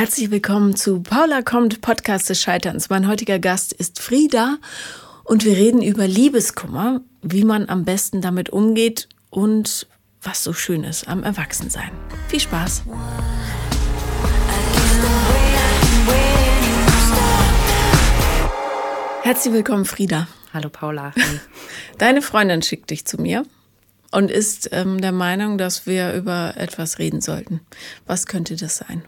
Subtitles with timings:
[0.00, 2.88] Herzlich willkommen zu Paula kommt, Podcast des Scheiterns.
[2.88, 4.56] Mein heutiger Gast ist Frieda
[5.24, 9.86] und wir reden über Liebeskummer, wie man am besten damit umgeht und
[10.22, 11.90] was so schön ist am Erwachsensein.
[12.28, 12.84] Viel Spaß!
[19.22, 20.28] Herzlich willkommen, Frieda.
[20.54, 21.12] Hallo Paula.
[21.98, 23.44] Deine Freundin schickt dich zu mir
[24.12, 27.60] und ist ähm, der Meinung, dass wir über etwas reden sollten.
[28.06, 29.04] Was könnte das sein?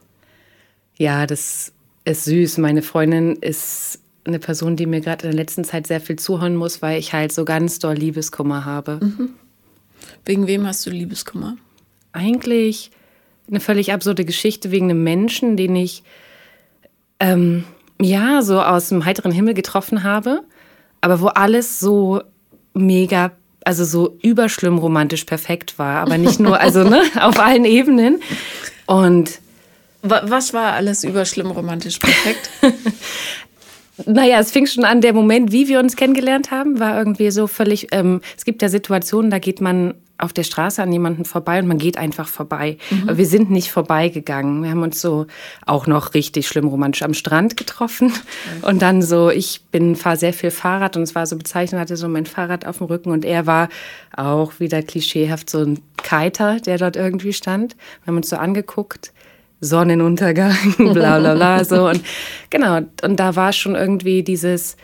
[1.02, 1.72] Ja, das
[2.04, 2.58] ist süß.
[2.58, 6.54] Meine Freundin ist eine Person, die mir gerade in der letzten Zeit sehr viel zuhören
[6.54, 9.00] muss, weil ich halt so ganz doll Liebeskummer habe.
[9.02, 9.30] Mhm.
[10.24, 11.56] Wegen wem hast du Liebeskummer?
[12.12, 12.92] Eigentlich
[13.48, 16.04] eine völlig absurde Geschichte wegen einem Menschen, den ich
[17.18, 17.64] ähm,
[18.00, 20.44] ja so aus dem heiteren Himmel getroffen habe,
[21.00, 22.22] aber wo alles so
[22.74, 23.32] mega,
[23.64, 28.22] also so überschlimm romantisch perfekt war, aber nicht nur, also ne, auf allen Ebenen.
[28.86, 29.40] Und
[30.02, 32.50] was war alles überschlimm romantisch perfekt?
[34.06, 37.46] Naja, es fing schon an, der Moment, wie wir uns kennengelernt haben, war irgendwie so
[37.46, 37.88] völlig.
[37.92, 41.66] Ähm, es gibt ja Situationen, da geht man auf der Straße an jemanden vorbei und
[41.66, 42.78] man geht einfach vorbei.
[42.90, 43.02] Mhm.
[43.08, 44.62] Aber wir sind nicht vorbeigegangen.
[44.62, 45.26] Wir haben uns so
[45.66, 48.08] auch noch richtig schlimm romantisch am Strand getroffen.
[48.08, 48.64] Mhm.
[48.68, 51.96] Und dann so, ich bin, fahre sehr viel Fahrrad und es war so bezeichnend, hatte
[51.96, 53.68] so mein Fahrrad auf dem Rücken und er war
[54.16, 57.76] auch wieder klischeehaft so ein Kiter, der dort irgendwie stand.
[58.04, 59.12] Wir haben uns so angeguckt
[59.62, 61.88] Sonnenuntergang, bla bla bla, so.
[61.88, 62.02] Und
[62.50, 64.76] genau, und da war schon irgendwie dieses,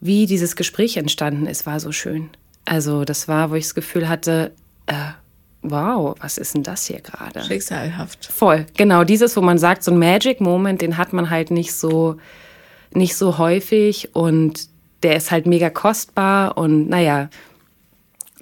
[0.00, 2.28] wie dieses Gespräch entstanden ist, war so schön.
[2.64, 4.50] Also das war, wo ich das Gefühl hatte,
[4.86, 4.94] äh,
[5.62, 7.44] wow, was ist denn das hier gerade?
[7.44, 8.26] Schicksalhaft.
[8.26, 11.72] Voll, genau, dieses, wo man sagt, so ein Magic Moment, den hat man halt nicht
[11.72, 12.16] so,
[12.92, 14.68] nicht so häufig und
[15.04, 17.30] der ist halt mega kostbar und naja,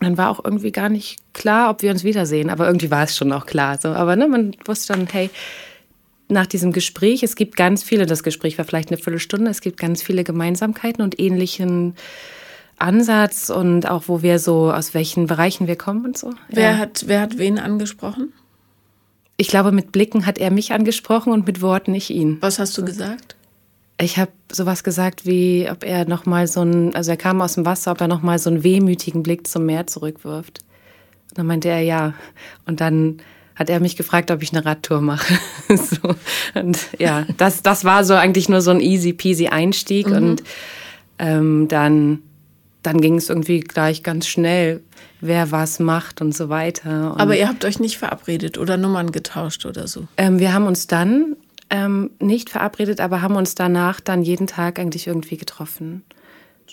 [0.00, 2.50] dann war auch irgendwie gar nicht klar, ob wir uns wiedersehen.
[2.50, 3.78] Aber irgendwie war es schon auch klar.
[3.80, 3.88] So.
[3.88, 5.30] Aber ne, man wusste dann, hey,
[6.28, 9.78] nach diesem Gespräch, es gibt ganz viele, das Gespräch war vielleicht eine Viertelstunde, es gibt
[9.78, 11.94] ganz viele Gemeinsamkeiten und ähnlichen
[12.78, 16.34] Ansatz und auch, wo wir so, aus welchen Bereichen wir kommen und so.
[16.48, 16.78] Wer, ja.
[16.78, 18.32] hat, wer hat wen angesprochen?
[19.36, 22.38] Ich glaube, mit Blicken hat er mich angesprochen und mit Worten ich ihn.
[22.40, 23.36] Was hast du gesagt?
[24.00, 27.54] Ich habe sowas gesagt wie, ob er noch mal so ein, also er kam aus
[27.54, 30.60] dem Wasser, ob er noch mal so einen wehmütigen Blick zum Meer zurückwirft.
[31.30, 32.14] Und dann meinte er ja.
[32.64, 33.18] Und dann
[33.56, 35.34] hat er mich gefragt, ob ich eine Radtour mache.
[35.68, 36.14] so.
[36.54, 40.06] Und ja, das, das war so eigentlich nur so ein easy peasy Einstieg.
[40.06, 40.16] Mhm.
[40.16, 40.42] Und
[41.18, 42.20] ähm, dann,
[42.82, 44.80] dann ging es irgendwie gleich ganz schnell,
[45.20, 47.14] wer was macht und so weiter.
[47.14, 50.06] Und Aber ihr habt euch nicht verabredet oder Nummern getauscht oder so?
[50.16, 51.34] Ähm, wir haben uns dann
[51.70, 56.02] ähm, nicht verabredet, aber haben uns danach dann jeden Tag eigentlich irgendwie getroffen.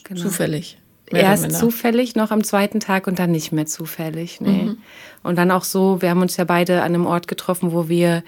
[0.03, 0.21] Genau.
[0.21, 0.77] Zufällig.
[1.11, 4.41] Erst zufällig, noch am zweiten Tag und dann nicht mehr zufällig.
[4.41, 4.63] Nee.
[4.63, 4.77] Mhm.
[5.21, 8.23] Und dann auch so, wir haben uns ja beide an einem Ort getroffen, wo wir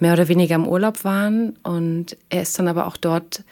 [0.00, 1.56] mehr oder weniger im Urlaub waren.
[1.62, 3.44] Und er ist dann aber auch dort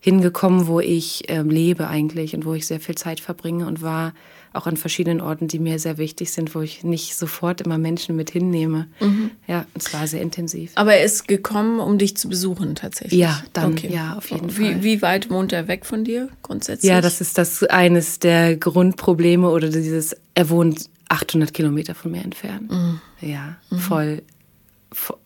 [0.00, 4.12] hingekommen, wo ich äh, lebe eigentlich und wo ich sehr viel Zeit verbringe und war
[4.54, 8.16] auch an verschiedenen Orten, die mir sehr wichtig sind, wo ich nicht sofort immer Menschen
[8.16, 8.86] mit hinnehme.
[9.00, 9.32] Mhm.
[9.46, 10.70] Ja, es war sehr intensiv.
[10.76, 13.18] Aber er ist gekommen, um dich zu besuchen tatsächlich?
[13.18, 13.90] Ja, dann, okay.
[13.92, 14.82] ja, auf jeden wie, Fall.
[14.82, 16.88] Wie weit wohnt er weg von dir grundsätzlich?
[16.88, 22.22] Ja, das ist das eines der Grundprobleme oder dieses, er wohnt 800 Kilometer von mir
[22.22, 22.70] entfernt.
[22.70, 23.00] Mhm.
[23.20, 23.78] Ja, mhm.
[23.78, 24.22] voll,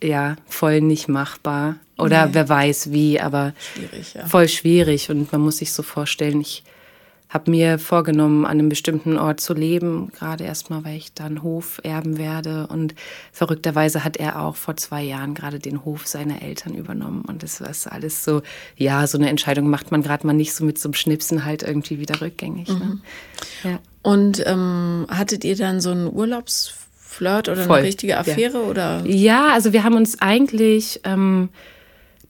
[0.02, 1.76] ja, voll nicht machbar.
[1.98, 2.34] Oder nee.
[2.34, 4.26] wer weiß wie, aber schwierig, ja.
[4.26, 5.10] voll schwierig.
[5.10, 6.62] Und man muss sich so vorstellen, ich
[7.28, 11.78] habe mir vorgenommen, an einem bestimmten Ort zu leben, gerade erstmal, weil ich dann Hof
[11.82, 12.66] erben werde.
[12.68, 12.94] Und
[13.32, 17.22] verrückterweise hat er auch vor zwei Jahren gerade den Hof seiner Eltern übernommen.
[17.26, 18.40] Und das ist alles so,
[18.76, 21.62] ja, so eine Entscheidung macht man gerade mal nicht so mit so einem Schnipsen halt
[21.62, 22.68] irgendwie wieder rückgängig.
[22.68, 22.74] Ne?
[22.74, 23.00] Mhm.
[23.62, 23.78] Ja.
[24.02, 27.78] Und ähm, hattet ihr dann so einen Urlaubsflirt oder Voll.
[27.78, 28.58] eine richtige Affäre?
[28.58, 28.64] Ja.
[28.64, 29.02] Oder?
[29.04, 31.50] ja, also wir haben uns eigentlich ähm,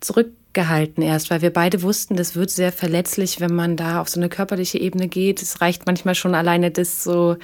[0.00, 4.08] zurück gehalten erst, weil wir beide wussten, das wird sehr verletzlich, wenn man da auf
[4.08, 5.40] so eine körperliche Ebene geht.
[5.40, 7.36] Es reicht manchmal schon alleine das so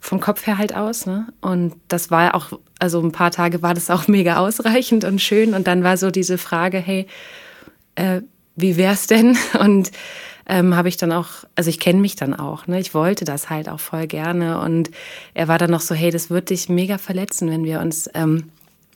[0.00, 1.04] vom Kopf her halt aus.
[1.04, 1.26] Ne?
[1.42, 5.52] Und das war auch, also ein paar Tage war das auch mega ausreichend und schön.
[5.52, 7.06] Und dann war so diese Frage, hey,
[7.94, 8.22] äh,
[8.56, 9.36] wie wär's denn?
[9.60, 9.92] Und
[10.46, 12.80] ähm, habe ich dann auch, also ich kenne mich dann auch, ne?
[12.80, 14.60] Ich wollte das halt auch voll gerne.
[14.60, 14.90] Und
[15.34, 18.50] er war dann noch so, hey, das wird dich mega verletzen, wenn wir uns ähm,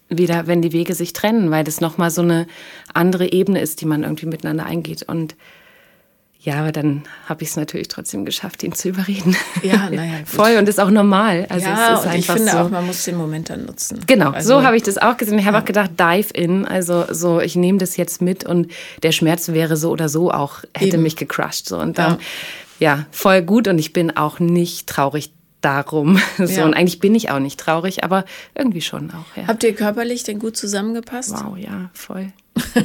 [0.09, 2.47] wieder, wenn die Wege sich trennen, weil das nochmal so eine
[2.95, 5.03] andere Ebene ist, die man irgendwie miteinander eingeht.
[5.03, 5.35] Und
[6.47, 9.35] ja, aber dann habe ich es natürlich trotzdem geschafft, ihn zu überreden.
[9.65, 10.13] Ja, naja.
[10.27, 11.47] Voll und ist auch normal.
[11.49, 12.59] Also ja, es ist und ich finde so.
[12.59, 13.99] auch, man muss den Moment dann nutzen.
[14.07, 15.41] Genau, also, so habe ich das auch gesehen.
[15.41, 15.63] Ich habe ja.
[15.63, 16.65] auch gedacht, dive in.
[16.65, 18.71] Also so, ich nehme das jetzt mit und
[19.03, 21.03] der Schmerz wäre so oder so auch, hätte Eben.
[21.03, 21.67] mich gecrushed.
[21.67, 21.79] So.
[21.79, 22.19] Und dann,
[22.79, 22.99] ja.
[22.99, 23.67] ja, voll gut.
[23.67, 25.33] Und ich bin auch nicht traurig
[25.67, 26.19] darum.
[26.37, 26.65] So, ja.
[26.65, 28.25] Und eigentlich bin ich auch nicht traurig, aber
[28.55, 29.37] irgendwie schon auch.
[29.37, 29.49] Ja.
[29.49, 31.33] Habt ihr körperlich denn gut zusammengepasst?
[31.33, 32.33] Wow, ja, voll.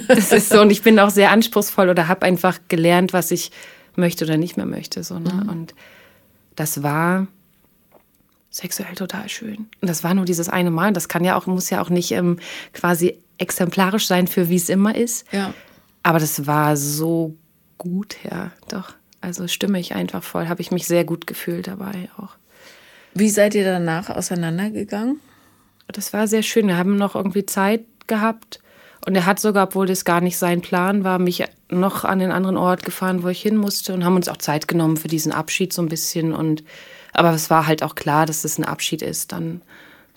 [0.07, 3.51] Das ist so und ich bin auch sehr anspruchsvoll oder habe einfach gelernt, was ich
[3.95, 5.03] möchte oder nicht mehr möchte.
[5.03, 5.41] So, ne?
[5.43, 5.49] Mhm.
[5.49, 5.75] Und
[6.55, 7.27] das war
[8.49, 9.67] sexuell total schön.
[9.81, 10.89] Und das war nur dieses eine Mal.
[10.89, 12.39] Und das kann ja auch, muss ja auch nicht ähm,
[12.73, 15.25] quasi exemplarisch sein für wie es immer ist.
[15.31, 15.53] Ja.
[16.03, 17.35] Aber das war so
[17.77, 18.93] gut, ja, doch.
[19.19, 22.37] Also stimme ich einfach voll, habe ich mich sehr gut gefühlt dabei auch.
[23.13, 25.19] Wie seid ihr danach auseinandergegangen?
[25.87, 26.67] Das war sehr schön.
[26.67, 28.59] Wir haben noch irgendwie Zeit gehabt.
[29.05, 32.31] Und er hat sogar, obwohl das gar nicht sein Plan war, mich noch an den
[32.31, 35.31] anderen Ort gefahren, wo ich hin musste und haben uns auch Zeit genommen für diesen
[35.31, 36.33] Abschied so ein bisschen.
[36.33, 36.63] Und
[37.13, 39.61] aber es war halt auch klar, dass es ein Abschied ist dann.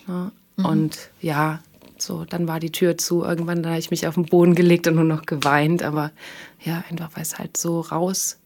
[0.07, 0.31] Ne?
[0.57, 0.65] Mhm.
[0.65, 1.59] Und ja,
[1.97, 3.23] so, dann war die Tür zu.
[3.23, 5.81] Irgendwann da habe ich mich auf den Boden gelegt und nur noch geweint.
[5.81, 6.11] Aber
[6.63, 8.37] ja, einfach weil es halt so raus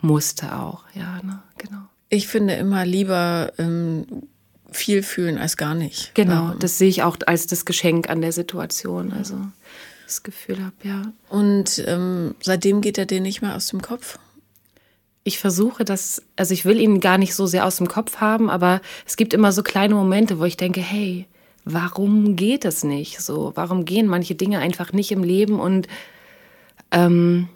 [0.00, 0.84] musste auch.
[0.94, 1.42] Ja, ne?
[1.58, 1.82] genau.
[2.08, 4.06] Ich finde immer lieber ähm,
[4.70, 6.14] viel fühlen als gar nicht.
[6.14, 6.58] Genau, ähm.
[6.58, 9.12] das sehe ich auch als das Geschenk an der Situation.
[9.12, 9.36] Also
[10.04, 11.12] das Gefühl habe, ja.
[11.28, 14.18] Und ähm, seitdem geht er dir nicht mehr aus dem Kopf?
[15.22, 18.48] Ich versuche das, also ich will ihn gar nicht so sehr aus dem Kopf haben,
[18.48, 21.26] aber es gibt immer so kleine Momente, wo ich denke, hey,
[21.66, 23.52] warum geht es nicht so?
[23.54, 25.60] Warum gehen manche Dinge einfach nicht im Leben?
[25.60, 25.86] Und
[26.90, 27.48] ähm,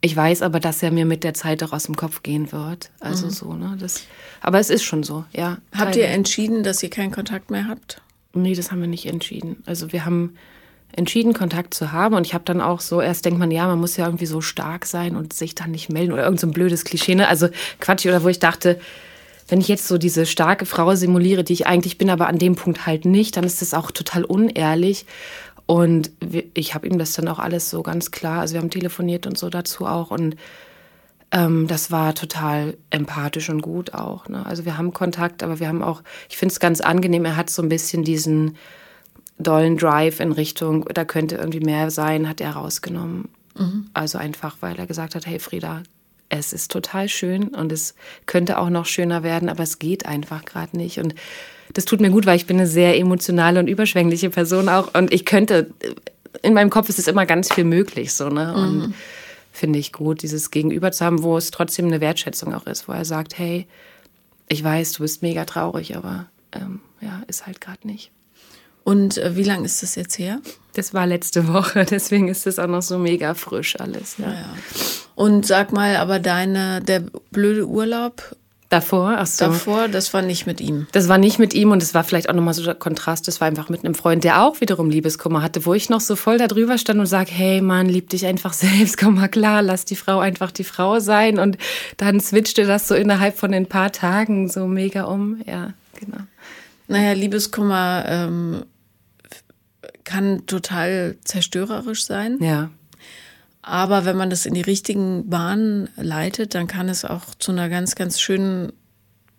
[0.00, 2.90] ich weiß aber, dass er mir mit der Zeit auch aus dem Kopf gehen wird.
[3.00, 3.30] Also mhm.
[3.30, 3.76] so, ne?
[3.78, 4.02] Das,
[4.40, 5.58] aber es ist schon so, ja.
[5.76, 8.00] Habt ihr entschieden, dass ihr keinen Kontakt mehr habt?
[8.32, 9.62] Nee, das haben wir nicht entschieden.
[9.66, 10.36] Also wir haben
[10.92, 12.14] entschieden, Kontakt zu haben.
[12.14, 14.40] Und ich habe dann auch so, erst denkt man, ja, man muss ja irgendwie so
[14.40, 17.14] stark sein und sich dann nicht melden oder irgend so ein blödes Klischee.
[17.14, 17.28] Ne?
[17.28, 17.48] Also
[17.80, 18.78] Quatsch, oder wo ich dachte,
[19.48, 22.56] wenn ich jetzt so diese starke Frau simuliere, die ich eigentlich bin, aber an dem
[22.56, 25.06] Punkt halt nicht, dann ist das auch total unehrlich.
[25.66, 26.12] Und
[26.54, 29.36] ich habe ihm das dann auch alles so ganz klar, also wir haben telefoniert und
[29.36, 30.12] so dazu auch.
[30.12, 30.36] Und
[31.32, 34.28] ähm, das war total empathisch und gut auch.
[34.28, 34.46] Ne?
[34.46, 37.50] Also wir haben Kontakt, aber wir haben auch, ich finde es ganz angenehm, er hat
[37.50, 38.56] so ein bisschen diesen
[39.38, 43.28] dollen Drive in Richtung, da könnte irgendwie mehr sein, hat er rausgenommen.
[43.58, 43.90] Mhm.
[43.92, 45.82] Also einfach, weil er gesagt hat, hey Frieda,
[46.28, 47.94] es ist total schön und es
[48.26, 50.98] könnte auch noch schöner werden, aber es geht einfach gerade nicht.
[50.98, 51.14] Und
[51.72, 54.94] das tut mir gut, weil ich bin eine sehr emotionale und überschwängliche Person auch.
[54.94, 55.70] Und ich könnte,
[56.42, 58.54] in meinem Kopf ist es immer ganz viel möglich, so, ne?
[58.54, 58.94] Und mhm.
[59.52, 62.92] finde ich gut, dieses Gegenüber zu haben, wo es trotzdem eine Wertschätzung auch ist, wo
[62.92, 63.66] er sagt, hey,
[64.48, 68.10] ich weiß, du bist mega traurig, aber ähm, ja, ist halt gerade nicht.
[68.86, 70.40] Und äh, wie lange ist das jetzt her?
[70.74, 74.14] Das war letzte Woche, deswegen ist das auch noch so mega frisch alles.
[74.18, 74.32] Ja.
[74.32, 74.54] ja.
[75.16, 77.02] Und sag mal, aber deine, der
[77.32, 78.36] blöde Urlaub,
[78.68, 79.46] Davor, ach so.
[79.46, 80.88] Davor, das war nicht mit ihm.
[80.90, 83.28] Das war nicht mit ihm und es war vielleicht auch nochmal so der Kontrast.
[83.28, 86.16] Das war einfach mit einem Freund, der auch wiederum Liebeskummer hatte, wo ich noch so
[86.16, 89.62] voll da drüber stand und sage, hey Mann, lieb dich einfach selbst, komm mal klar,
[89.62, 91.38] lass die Frau einfach die Frau sein.
[91.38, 91.58] Und
[91.96, 95.40] dann switchte das so innerhalb von ein paar Tagen so mega um.
[95.46, 96.18] Ja, genau.
[96.88, 98.62] Naja, Liebeskummer ähm,
[100.06, 102.38] kann total zerstörerisch sein.
[102.40, 102.70] Ja.
[103.60, 107.68] Aber wenn man das in die richtigen Bahnen leitet, dann kann es auch zu einer
[107.68, 108.72] ganz, ganz schönen,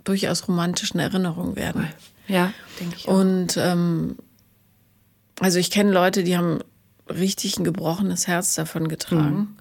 [0.04, 1.88] durchaus romantischen Erinnerung werden.
[2.28, 3.08] Ja, denke ich.
[3.08, 3.20] Auch.
[3.20, 4.18] Und ähm,
[5.40, 6.60] also ich kenne Leute, die haben
[7.10, 9.38] richtig ein gebrochenes Herz davon getragen.
[9.38, 9.58] Mhm.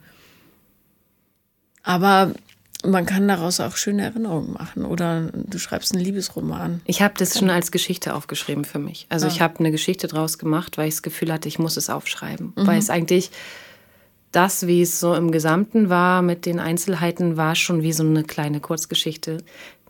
[1.84, 2.34] Aber
[2.84, 6.82] man kann daraus auch schöne Erinnerungen machen oder du schreibst einen Liebesroman.
[6.84, 9.06] Ich habe das schon als Geschichte aufgeschrieben für mich.
[9.08, 9.30] Also ah.
[9.30, 12.52] ich habe eine Geschichte draus gemacht, weil ich das Gefühl hatte, ich muss es aufschreiben.
[12.56, 12.66] Mhm.
[12.66, 13.30] Weil es eigentlich
[14.32, 18.22] das, wie es so im Gesamten war, mit den Einzelheiten, war schon wie so eine
[18.22, 19.38] kleine Kurzgeschichte.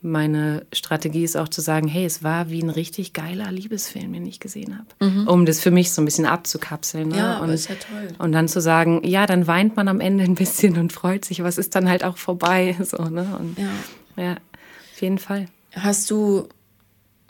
[0.07, 4.25] Meine Strategie ist auch zu sagen, hey, es war wie ein richtig geiler Liebesfilm, den
[4.27, 5.11] ich gesehen habe.
[5.11, 5.27] Mhm.
[5.27, 7.09] Um das für mich so ein bisschen abzukapseln.
[7.09, 7.19] Ne?
[7.19, 8.09] Ja, und, ist ja toll.
[8.19, 11.41] Und dann zu sagen, ja, dann weint man am Ende ein bisschen und freut sich,
[11.41, 12.77] aber es ist dann halt auch vorbei.
[12.87, 13.27] So, ne?
[13.37, 14.23] Und, ja.
[14.23, 15.47] ja, auf jeden Fall.
[15.73, 16.49] Hast du,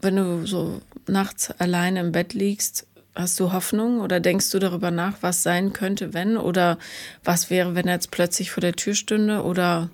[0.02, 4.90] wenn du so nachts alleine im Bett liegst, Hast du Hoffnung oder denkst du darüber
[4.90, 6.36] nach, was sein könnte, wenn?
[6.36, 6.78] Oder
[7.24, 9.42] was wäre, wenn er jetzt plötzlich vor der Tür stünde?
[9.42, 9.88] Oder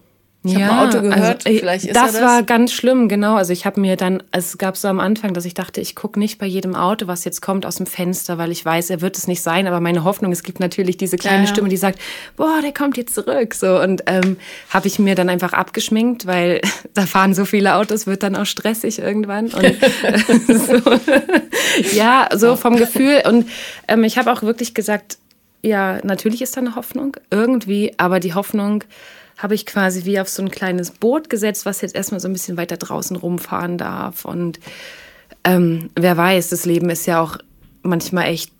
[0.45, 3.37] ich ja, habe ein Auto gehört, also, vielleicht ist das, das war ganz schlimm, genau.
[3.37, 6.19] Also ich habe mir dann, es gab so am Anfang, dass ich dachte, ich gucke
[6.19, 9.17] nicht bei jedem Auto, was jetzt kommt aus dem Fenster, weil ich weiß, er wird
[9.17, 9.69] es nicht sein.
[9.69, 11.47] Aber meine Hoffnung, es gibt natürlich diese kleine ja, ja.
[11.47, 12.01] Stimme, die sagt,
[12.37, 13.55] boah, der kommt jetzt zurück.
[13.55, 14.37] So und ähm,
[14.71, 16.61] habe ich mir dann einfach abgeschminkt, weil
[16.95, 19.47] da fahren so viele Autos, wird dann auch stressig irgendwann.
[19.47, 19.63] Und
[20.49, 21.97] so.
[21.97, 23.23] ja, so vom Gefühl.
[23.29, 23.49] Und
[23.87, 25.19] ähm, ich habe auch wirklich gesagt,
[25.63, 28.83] ja, natürlich ist da eine Hoffnung irgendwie, aber die Hoffnung
[29.43, 32.33] habe ich quasi wie auf so ein kleines Boot gesetzt, was jetzt erstmal so ein
[32.33, 34.25] bisschen weiter draußen rumfahren darf.
[34.25, 34.61] Und
[35.43, 37.39] ähm, wer weiß, das Leben ist ja auch
[37.83, 38.53] manchmal echt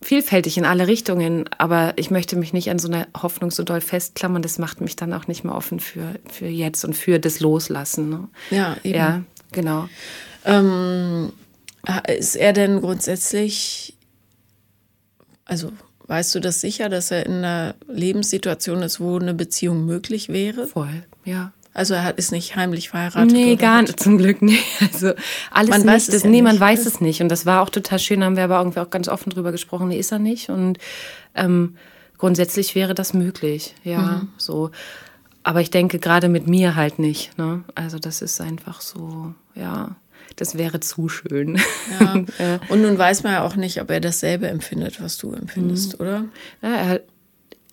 [0.00, 3.80] vielfältig in alle Richtungen, aber ich möchte mich nicht an so einer Hoffnung so doll
[3.80, 4.42] festklammern.
[4.42, 8.08] Das macht mich dann auch nicht mehr offen für, für jetzt und für das Loslassen.
[8.08, 8.28] Ne?
[8.50, 8.94] Ja, eben.
[8.94, 9.88] Ja, genau.
[10.44, 11.32] Ähm,
[12.06, 13.96] ist er denn grundsätzlich,
[15.44, 15.72] also
[16.08, 20.66] weißt du das sicher, dass er in einer Lebenssituation ist, wo eine Beziehung möglich wäre?
[20.66, 21.52] Voll, ja.
[21.76, 23.32] Also er ist nicht heimlich verheiratet?
[23.32, 24.64] Nee, gar nicht, zum Glück nicht.
[24.80, 25.12] Also
[25.50, 25.92] alles man nicht.
[25.92, 26.60] Weiß das, ja nee, man nicht.
[26.60, 27.20] weiß es nicht.
[27.20, 29.88] Und das war auch total schön, haben wir aber irgendwie auch ganz offen drüber gesprochen.
[29.88, 30.48] Nee, ist er nicht.
[30.48, 30.78] Und
[31.34, 31.76] ähm,
[32.16, 34.28] grundsätzlich wäre das möglich, ja, mhm.
[34.38, 34.70] so.
[35.42, 37.36] Aber ich denke gerade mit mir halt nicht.
[37.36, 37.62] Ne?
[37.74, 39.96] Also das ist einfach so, ja,
[40.36, 41.60] das wäre zu schön.
[42.38, 42.60] Ja.
[42.68, 46.00] Und nun weiß man ja auch nicht, ob er dasselbe empfindet, was du empfindest, mhm.
[46.00, 46.24] oder?
[46.62, 47.00] Ja, er,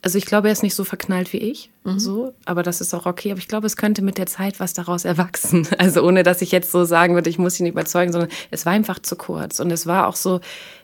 [0.04, 1.98] also ich glaube, er ist nicht so verknallt wie ich, mhm.
[1.98, 3.32] so, aber das ist auch okay.
[3.32, 5.68] Aber ich glaube, es könnte mit der Zeit was daraus erwachsen.
[5.78, 8.74] Also ohne, dass ich jetzt so sagen würde, ich muss ihn überzeugen, sondern es war
[8.74, 9.60] einfach zu kurz.
[9.60, 10.42] Und es war auch so,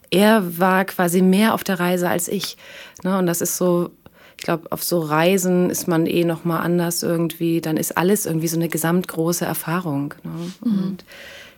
[0.10, 2.58] er war quasi mehr auf der Reise als ich.
[3.04, 3.18] Ne?
[3.18, 3.92] Und das ist so,
[4.38, 7.60] ich glaube, auf so Reisen ist man eh noch mal anders irgendwie.
[7.60, 10.14] Dann ist alles irgendwie so eine gesamtgroße Erfahrung.
[10.24, 10.32] Ne?
[10.64, 10.84] Mhm.
[10.84, 11.06] Und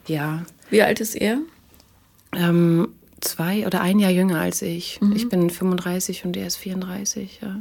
[0.08, 0.44] ja.
[0.70, 1.40] Wie alt ist er?
[2.36, 2.90] Ähm,
[3.22, 5.00] zwei oder ein Jahr jünger als ich.
[5.02, 5.16] Mhm.
[5.16, 7.40] Ich bin 35 und er ist 34.
[7.42, 7.58] Ja.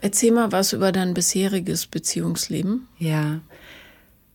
[0.00, 2.88] Erzähl mal was über dein bisheriges Beziehungsleben.
[2.98, 3.40] Ja,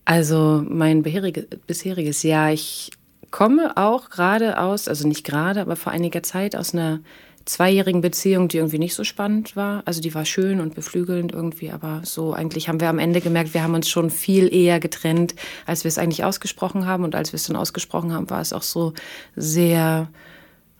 [0.05, 2.51] also mein bisheriges Jahr.
[2.51, 2.91] Ich
[3.31, 6.99] komme auch gerade aus, also nicht gerade, aber vor einiger Zeit aus einer
[7.45, 9.83] zweijährigen Beziehung, die irgendwie nicht so spannend war.
[9.85, 13.53] Also die war schön und beflügelnd irgendwie, aber so eigentlich haben wir am Ende gemerkt,
[13.53, 15.35] wir haben uns schon viel eher getrennt,
[15.65, 17.03] als wir es eigentlich ausgesprochen haben.
[17.03, 18.93] Und als wir es dann ausgesprochen haben, war es auch so
[19.35, 20.07] sehr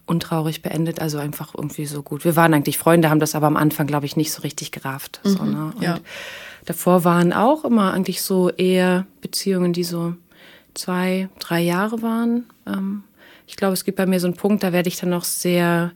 [0.06, 2.26] untraurig beendet, also einfach irgendwie so gut.
[2.26, 5.22] Wir waren eigentlich Freunde, haben das aber am Anfang, glaube ich, nicht so richtig gerafft.
[5.24, 5.74] Mhm, so, ne?
[5.76, 6.00] Und ja.
[6.66, 10.16] davor waren auch immer eigentlich so eher Beziehungen, die so
[10.74, 12.46] zwei, drei Jahre waren.
[12.68, 13.04] Ähm,
[13.48, 15.92] ich glaube, es gibt bei mir so einen Punkt, da werde ich dann noch sehr,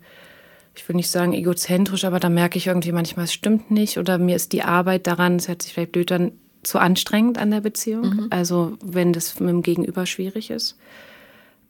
[0.78, 4.18] ich will nicht sagen egozentrisch, aber da merke ich irgendwie manchmal, es stimmt nicht oder
[4.18, 6.32] mir ist die Arbeit daran, es hört sich vielleicht blöd an,
[6.64, 8.04] zu anstrengend an der Beziehung.
[8.04, 8.28] Mhm.
[8.30, 10.78] Also wenn das mit dem Gegenüber schwierig ist.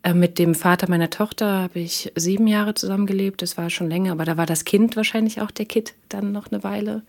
[0.04, 3.42] Äh, mit dem Vater meiner Tochter habe ich sieben Jahre zusammengelebt.
[3.42, 6.52] Das war schon länger, aber da war das Kind wahrscheinlich auch der Kid dann noch
[6.52, 7.04] eine Weile.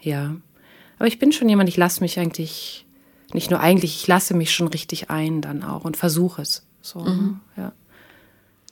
[0.00, 0.36] Ja.
[0.98, 2.86] Aber ich bin schon jemand, ich lasse mich eigentlich,
[3.32, 6.66] nicht nur eigentlich, ich lasse mich schon richtig ein dann auch und versuche es.
[6.82, 7.40] So, mhm.
[7.56, 7.72] ja.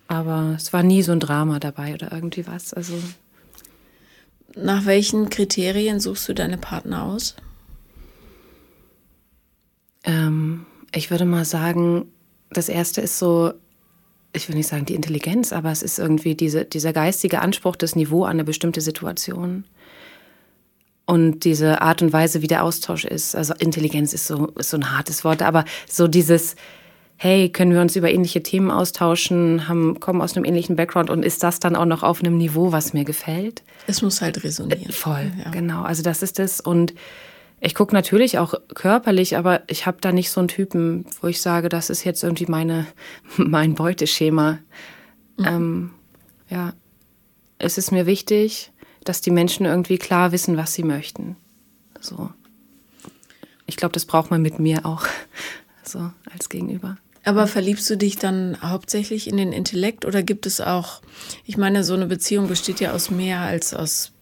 [0.08, 2.74] Aber es war nie so ein Drama dabei oder irgendwie was.
[2.74, 2.94] Also.
[4.56, 7.36] Nach welchen Kriterien suchst du deine Partner aus?
[10.04, 12.10] Ähm, ich würde mal sagen,
[12.50, 13.52] das erste ist so,
[14.32, 17.94] ich will nicht sagen die Intelligenz, aber es ist irgendwie diese, dieser geistige Anspruch, das
[17.94, 19.64] Niveau an eine bestimmte Situation.
[21.04, 23.36] Und diese Art und Weise, wie der Austausch ist.
[23.36, 26.56] Also Intelligenz ist so, ist so ein hartes Wort, aber so dieses,
[27.20, 31.24] hey, können wir uns über ähnliche Themen austauschen, haben, kommen aus einem ähnlichen Background und
[31.24, 33.64] ist das dann auch noch auf einem Niveau, was mir gefällt?
[33.88, 34.92] Es muss halt resonieren.
[34.92, 35.50] Voll, ja.
[35.50, 35.82] genau.
[35.82, 36.60] Also das ist es.
[36.60, 36.94] Und
[37.60, 41.42] ich gucke natürlich auch körperlich, aber ich habe da nicht so einen Typen, wo ich
[41.42, 42.86] sage, das ist jetzt irgendwie meine,
[43.36, 44.60] mein Beuteschema.
[45.38, 45.44] Mhm.
[45.44, 45.90] Ähm,
[46.48, 46.72] ja,
[47.58, 48.70] es ist mir wichtig,
[49.02, 51.36] dass die Menschen irgendwie klar wissen, was sie möchten.
[52.00, 52.30] So.
[53.66, 55.04] Ich glaube, das braucht man mit mir auch,
[55.82, 56.96] so als Gegenüber.
[57.28, 61.02] Aber verliebst du dich dann hauptsächlich in den Intellekt oder gibt es auch,
[61.44, 64.12] ich meine, so eine Beziehung besteht ja aus mehr als aus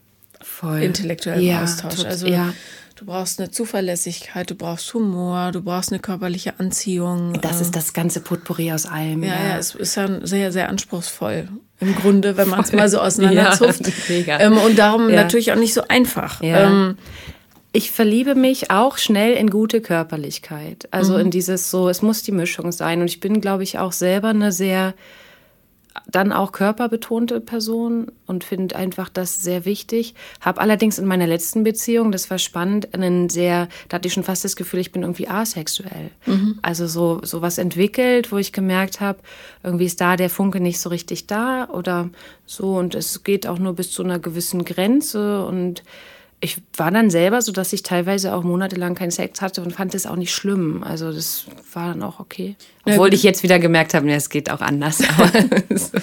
[0.40, 0.82] Voll.
[0.82, 2.04] intellektuellem ja, Austausch.
[2.04, 2.52] Also ja.
[2.96, 7.38] Du brauchst eine Zuverlässigkeit, du brauchst Humor, du brauchst eine körperliche Anziehung.
[7.42, 9.22] Das ist das ganze Potpourri aus allem.
[9.22, 11.48] Ja, ja, ja es ist ja sehr, sehr anspruchsvoll
[11.78, 13.82] im Grunde, wenn man es mal so auseinanderzupft.
[14.26, 15.16] Ja, ähm, und darum ja.
[15.16, 16.42] natürlich auch nicht so einfach.
[16.42, 16.68] Ja.
[16.68, 16.96] Ähm,
[17.76, 20.88] ich verliebe mich auch schnell in gute Körperlichkeit.
[20.92, 21.20] Also mhm.
[21.20, 23.02] in dieses so, es muss die Mischung sein.
[23.02, 24.94] Und ich bin, glaube ich, auch selber eine sehr
[26.06, 30.14] dann auch körperbetonte Person und finde einfach das sehr wichtig.
[30.40, 34.24] Habe allerdings in meiner letzten Beziehung, das war spannend, einen sehr, da hatte ich schon
[34.24, 36.10] fast das Gefühl, ich bin irgendwie asexuell.
[36.26, 36.58] Mhm.
[36.62, 39.18] Also so, so was entwickelt, wo ich gemerkt habe,
[39.62, 42.10] irgendwie ist da der Funke nicht so richtig da oder
[42.44, 45.82] so und es geht auch nur bis zu einer gewissen Grenze und
[46.40, 49.94] ich war dann selber so, dass ich teilweise auch monatelang keinen Sex hatte und fand
[49.94, 50.82] es auch nicht schlimm.
[50.82, 52.56] Also das war dann auch okay.
[52.84, 55.02] Obwohl ja, ich jetzt wieder gemerkt habe, es geht auch anders.
[55.18, 55.30] Aber
[55.76, 55.98] so,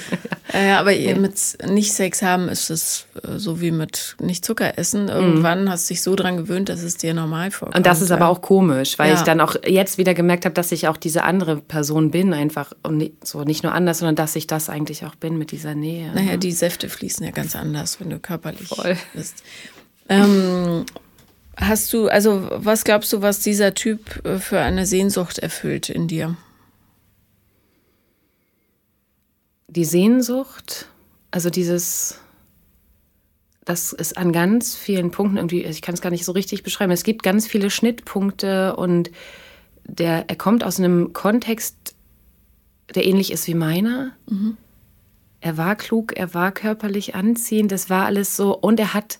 [0.54, 0.80] ja.
[0.80, 1.16] aber ja.
[1.16, 1.36] mit
[1.68, 5.08] nicht Sex haben ist es äh, so wie mit nicht Zucker essen.
[5.08, 5.70] Irgendwann mhm.
[5.70, 7.78] hast du dich so dran gewöhnt, dass es dir normal vorkommt.
[7.78, 10.72] Und das ist aber auch komisch, weil ich dann auch jetzt wieder gemerkt habe, dass
[10.72, 14.36] ich auch diese andere Person bin einfach und nicht, so nicht nur anders, sondern dass
[14.36, 16.12] ich das eigentlich auch bin mit dieser Nähe.
[16.14, 18.98] Naja, die Säfte fließen ja ganz anders, wenn du körperlich Voll.
[19.14, 19.44] bist.
[20.10, 20.86] Ähm,
[21.56, 26.08] hast du, also was glaubst du, was dieser Typ äh, für eine Sehnsucht erfüllt in
[26.08, 26.36] dir?
[29.68, 30.88] Die Sehnsucht,
[31.32, 32.20] also dieses,
[33.66, 36.92] das ist an ganz vielen Punkten irgendwie, ich kann es gar nicht so richtig beschreiben.
[36.92, 39.10] Es gibt ganz viele Schnittpunkte und
[39.86, 41.96] der, er kommt aus einem Kontext,
[42.94, 44.12] der ähnlich ist wie meiner.
[44.30, 44.58] Mhm
[45.44, 48.58] er war klug, er war körperlich anziehend, das war alles so.
[48.58, 49.20] Und er hat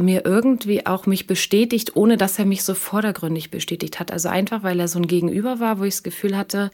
[0.00, 4.10] mir irgendwie auch mich bestätigt, ohne dass er mich so vordergründig bestätigt hat.
[4.10, 6.70] Also einfach, weil er so ein Gegenüber war, wo ich das Gefühl hatte,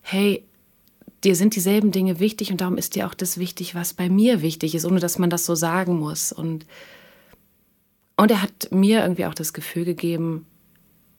[0.00, 0.44] hey,
[1.24, 4.42] dir sind dieselben Dinge wichtig und darum ist dir auch das wichtig, was bei mir
[4.42, 6.32] wichtig ist, ohne dass man das so sagen muss.
[6.32, 6.66] Und,
[8.16, 10.46] und er hat mir irgendwie auch das Gefühl gegeben,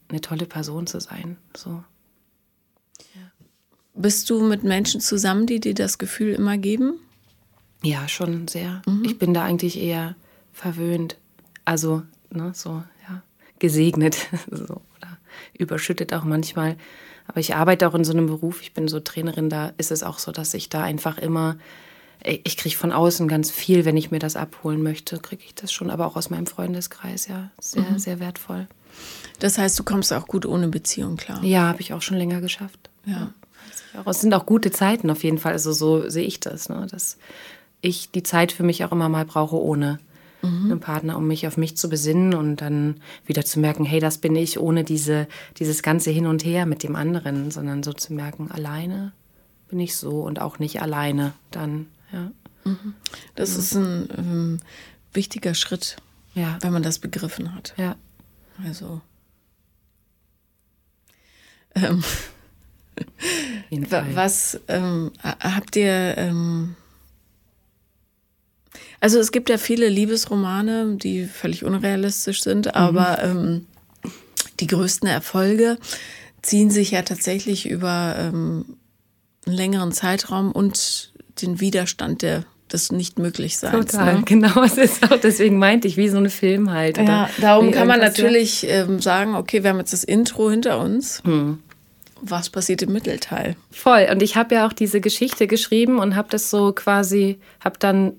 [0.07, 1.37] eine tolle Person zu sein.
[1.55, 1.83] So.
[3.99, 6.99] Bist du mit Menschen zusammen, die dir das Gefühl immer geben?
[7.83, 8.81] Ja, schon sehr.
[8.87, 9.03] Mhm.
[9.03, 10.15] Ich bin da eigentlich eher
[10.53, 11.17] verwöhnt.
[11.69, 13.21] Also, ne, so, ja,
[13.59, 14.17] gesegnet.
[14.49, 15.19] so, oder
[15.53, 16.77] überschüttet auch manchmal.
[17.27, 20.01] Aber ich arbeite auch in so einem Beruf, ich bin so Trainerin, da ist es
[20.01, 21.57] auch so, dass ich da einfach immer,
[22.23, 25.71] ich kriege von außen ganz viel, wenn ich mir das abholen möchte, kriege ich das
[25.71, 27.99] schon, aber auch aus meinem Freundeskreis, ja, sehr, mhm.
[27.99, 28.67] sehr wertvoll.
[29.37, 31.43] Das heißt, du kommst auch gut ohne Beziehung klar?
[31.43, 32.89] Ja, habe ich auch schon länger geschafft.
[33.05, 33.31] Ja.
[34.07, 36.87] Es sind auch gute Zeiten auf jeden Fall, also so sehe ich das, ne?
[36.89, 37.19] dass
[37.81, 39.99] ich die Zeit für mich auch immer mal brauche ohne
[40.41, 40.71] mhm.
[40.71, 44.17] einen Partner, um mich auf mich zu besinnen und dann wieder zu merken, hey, das
[44.17, 45.27] bin ich, ohne diese,
[45.57, 49.13] dieses ganze Hin und Her mit dem anderen, sondern so zu merken, alleine
[49.67, 52.31] bin ich so und auch nicht alleine dann, ja.
[52.65, 52.93] Mhm.
[53.35, 53.59] Das mhm.
[53.59, 54.59] ist ein ähm,
[55.13, 55.97] wichtiger Schritt,
[56.33, 56.57] ja.
[56.61, 57.73] wenn man das begriffen hat.
[57.77, 57.95] Ja.
[58.65, 59.01] Also.
[61.75, 62.03] Ähm,
[64.13, 66.75] was ähm, habt ihr ähm,
[68.99, 72.71] also es gibt ja viele Liebesromane, die völlig unrealistisch sind, mhm.
[72.73, 73.65] aber ähm,
[74.59, 75.77] die größten Erfolge
[76.41, 78.77] ziehen sich ja tatsächlich über ähm,
[79.45, 83.71] einen längeren Zeitraum und den Widerstand der des nicht möglich sein.
[83.71, 84.21] Total, ne?
[84.25, 84.61] genau.
[84.63, 86.97] Es ist auch, deswegen meinte ich, wie so ein Film halt.
[86.97, 91.21] Ja, darum kann man natürlich ähm, sagen, okay, wir haben jetzt das Intro hinter uns.
[91.23, 91.59] Hm.
[92.21, 93.55] Was passiert im Mittelteil?
[93.71, 94.07] Voll.
[94.11, 98.13] Und ich habe ja auch diese Geschichte geschrieben und habe das so quasi, habe dann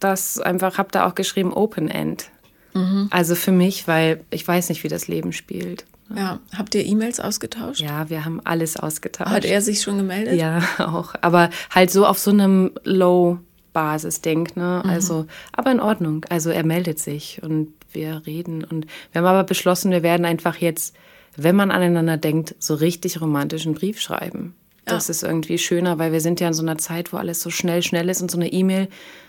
[0.00, 2.30] das einfach, habe da auch geschrieben Open End.
[2.74, 3.08] Mhm.
[3.10, 5.84] Also für mich, weil ich weiß nicht, wie das Leben spielt.
[6.14, 7.80] Ja, habt ihr E-Mails ausgetauscht?
[7.80, 9.30] Ja, wir haben alles ausgetauscht.
[9.30, 10.34] Hat er sich schon gemeldet?
[10.34, 11.14] Ja, auch.
[11.20, 14.82] Aber halt so auf so einem Low-Basis-Denk, ne?
[14.84, 14.90] Mhm.
[14.90, 16.24] Also, aber in Ordnung.
[16.28, 18.64] Also er meldet sich und wir reden.
[18.64, 20.96] Und wir haben aber beschlossen, wir werden einfach jetzt,
[21.36, 24.54] wenn man aneinander denkt, so richtig romantischen Brief schreiben.
[24.84, 25.12] Das ja.
[25.12, 27.82] ist irgendwie schöner, weil wir sind ja in so einer Zeit, wo alles so schnell,
[27.82, 28.88] schnell ist und so eine E-Mail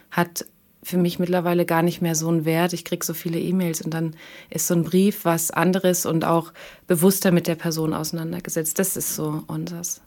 [0.09, 0.45] hat
[0.83, 2.73] für mich mittlerweile gar nicht mehr so einen Wert.
[2.73, 4.15] Ich kriege so viele E-Mails und dann
[4.49, 6.53] ist so ein Brief was anderes und auch
[6.87, 8.79] bewusster mit der Person auseinandergesetzt.
[8.79, 10.01] Das ist so unseres.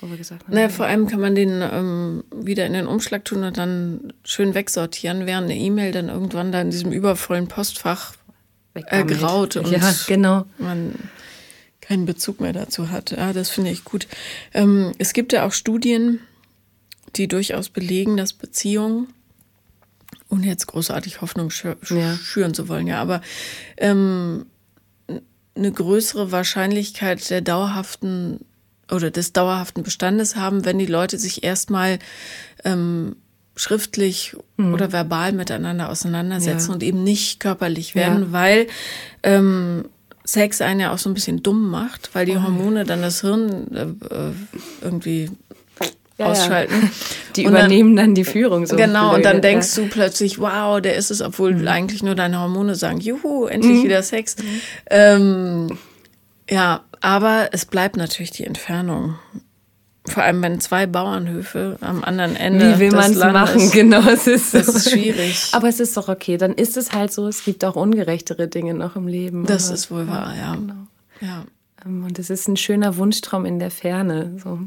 [0.00, 3.24] Wo wir gesagt haben, naja, vor allem kann man den ähm, wieder in den Umschlag
[3.24, 8.14] tun und dann schön wegsortieren, während eine E-Mail dann irgendwann da in diesem übervollen Postfach
[8.74, 10.44] äh, graut und ja, genau.
[10.58, 10.94] man
[11.80, 13.12] keinen Bezug mehr dazu hat.
[13.12, 14.08] Ja, das finde ich gut.
[14.52, 16.20] Ähm, es gibt ja auch Studien,
[17.16, 19.08] die durchaus belegen, dass Beziehungen
[20.32, 22.14] ohne jetzt großartig Hoffnung schür ja.
[22.16, 23.20] schüren zu wollen, ja, aber
[23.76, 24.46] ähm,
[25.54, 28.40] eine größere Wahrscheinlichkeit der dauerhaften
[28.90, 31.98] oder des dauerhaften Bestandes haben, wenn die Leute sich erstmal
[32.64, 33.16] ähm,
[33.54, 34.72] schriftlich mhm.
[34.72, 36.74] oder verbal miteinander auseinandersetzen ja.
[36.74, 38.32] und eben nicht körperlich werden, ja.
[38.32, 38.66] weil
[39.22, 39.84] ähm,
[40.24, 42.38] Sex einen ja auch so ein bisschen dumm macht, weil die.
[42.38, 44.32] Hormone dann das Hirn äh, äh
[44.80, 45.30] irgendwie
[46.22, 46.74] ja, ausschalten.
[46.82, 46.88] Ja.
[47.36, 48.66] Die und übernehmen dann, dann, die Führung.
[48.66, 51.66] So genau, und dann denkst du plötzlich, wow, der ist es, obwohl mhm.
[51.66, 53.84] eigentlich nur deine Hormone sagen, juhu, endlich mhm.
[53.84, 54.36] wieder Sex.
[54.36, 54.60] Mhm.
[54.90, 55.78] Ähm,
[56.50, 59.14] ja, aber es bleibt natürlich die Entfernung.
[60.06, 62.74] Vor allem, wenn zwei Bauernhöfe am anderen Ende.
[62.74, 63.70] Wie will man es machen?
[63.72, 65.48] Genau, es ist, das ist schwierig.
[65.52, 66.36] Aber es ist doch okay.
[66.36, 67.28] Dann ist es halt so.
[67.28, 69.46] Es gibt auch ungerechtere Dinge noch im Leben.
[69.46, 70.54] Das ist wohl wahr, ja.
[70.56, 70.74] Genau.
[71.20, 71.44] ja.
[71.84, 74.36] Ähm, und es ist ein schöner Wunschtraum in der Ferne.
[74.42, 74.58] So.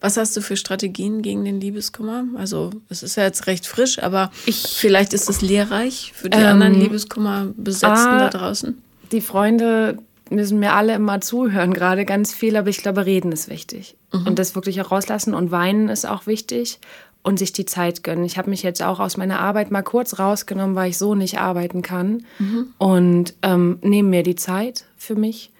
[0.00, 2.24] Was hast du für Strategien gegen den Liebeskummer?
[2.36, 6.38] Also, es ist ja jetzt recht frisch, aber ich, vielleicht ist es lehrreich für die
[6.38, 8.82] ähm, anderen Liebeskummer-Besetzten da draußen.
[9.12, 9.98] Die Freunde
[10.30, 13.96] müssen mir alle immer zuhören, gerade ganz viel, aber ich glaube, reden ist wichtig.
[14.12, 14.28] Mhm.
[14.28, 16.78] Und das wirklich auch rauslassen und weinen ist auch wichtig
[17.22, 18.24] und sich die Zeit gönnen.
[18.24, 21.38] Ich habe mich jetzt auch aus meiner Arbeit mal kurz rausgenommen, weil ich so nicht
[21.38, 22.68] arbeiten kann mhm.
[22.78, 25.50] und ähm, nehme mir die Zeit für mich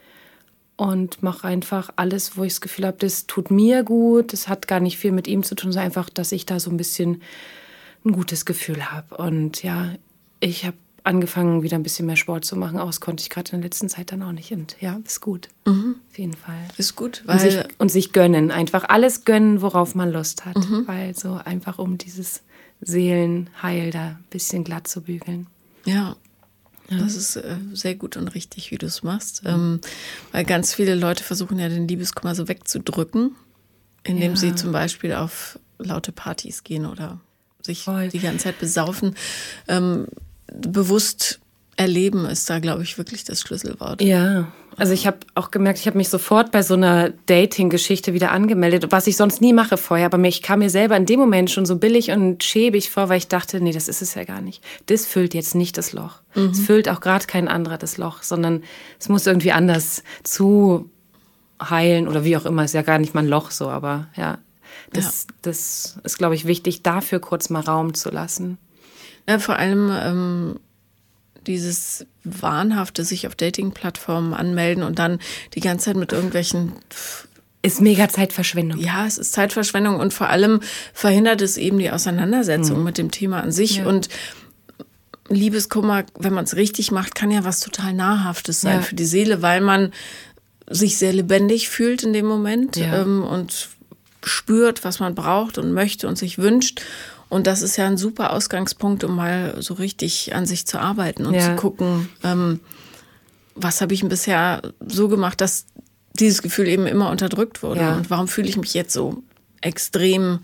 [0.80, 4.32] und mache einfach alles, wo ich das Gefühl habe, das tut mir gut.
[4.32, 6.70] Das hat gar nicht viel mit ihm zu tun, sondern einfach, dass ich da so
[6.70, 7.20] ein bisschen
[8.02, 9.18] ein gutes Gefühl habe.
[9.18, 9.92] Und ja,
[10.40, 12.78] ich habe angefangen, wieder ein bisschen mehr Sport zu machen.
[12.78, 14.52] Aus konnte ich gerade in der letzten Zeit dann auch nicht.
[14.52, 15.50] Und ja, ist gut.
[15.66, 15.96] Mhm.
[16.10, 16.64] Auf jeden Fall.
[16.78, 17.24] Ist gut.
[17.26, 18.50] Weil und, sich, und sich gönnen.
[18.50, 20.56] Einfach alles gönnen, worauf man Lust hat.
[20.56, 20.88] Mhm.
[20.88, 22.40] Weil so einfach um dieses
[22.80, 25.46] Seelenheil da ein bisschen glatt zu bügeln.
[25.84, 26.16] Ja,
[26.98, 29.42] das ist äh, sehr gut und richtig, wie du es machst.
[29.44, 29.80] Ähm,
[30.32, 33.36] weil ganz viele Leute versuchen ja den Liebeskummer so wegzudrücken,
[34.02, 34.36] indem ja.
[34.36, 37.20] sie zum Beispiel auf laute Partys gehen oder
[37.62, 38.08] sich Voll.
[38.08, 39.14] die ganze Zeit besaufen.
[39.68, 40.06] Ähm,
[40.52, 41.40] bewusst
[41.80, 44.02] erleben ist da, glaube ich, wirklich das Schlüsselwort.
[44.02, 48.32] Ja, also ich habe auch gemerkt, ich habe mich sofort bei so einer Dating-Geschichte wieder
[48.32, 50.06] angemeldet, was ich sonst nie mache vorher.
[50.06, 53.16] Aber ich kam mir selber in dem Moment schon so billig und schäbig vor, weil
[53.16, 54.62] ich dachte, nee, das ist es ja gar nicht.
[54.86, 56.20] Das füllt jetzt nicht das Loch.
[56.34, 56.50] Mhm.
[56.50, 58.62] Es füllt auch gerade kein anderer das Loch, sondern
[58.98, 60.90] es muss irgendwie anders zu
[61.62, 62.64] heilen oder wie auch immer.
[62.64, 64.38] Ist ja gar nicht mal ein Loch so, aber ja,
[64.92, 65.34] das, ja.
[65.42, 68.58] das ist, glaube ich, wichtig, dafür kurz mal Raum zu lassen.
[69.28, 70.60] Ja, vor allem ähm,
[71.50, 75.18] dieses wahnhafte sich auf Dating-Plattformen anmelden und dann
[75.54, 76.72] die ganze Zeit mit irgendwelchen
[77.62, 78.80] ist mega Zeitverschwendung.
[78.80, 80.60] Ja, es ist Zeitverschwendung und vor allem
[80.94, 82.84] verhindert es eben die Auseinandersetzung mhm.
[82.84, 83.76] mit dem Thema an sich.
[83.76, 83.86] Ja.
[83.86, 84.08] Und
[85.28, 88.82] Liebeskummer, wenn man es richtig macht, kann ja was total Nahrhaftes sein ja.
[88.82, 89.92] für die Seele, weil man
[90.68, 93.02] sich sehr lebendig fühlt in dem Moment ja.
[93.02, 93.68] ähm, und
[94.24, 96.82] spürt, was man braucht und möchte und sich wünscht.
[97.30, 101.24] Und das ist ja ein super Ausgangspunkt, um mal so richtig an sich zu arbeiten
[101.24, 101.42] und ja.
[101.42, 102.60] zu gucken, ähm,
[103.54, 105.64] was habe ich bisher so gemacht, dass
[106.18, 107.80] dieses Gefühl eben immer unterdrückt wurde.
[107.80, 107.94] Ja.
[107.94, 109.22] Und warum fühle ich mich jetzt so
[109.60, 110.40] extrem,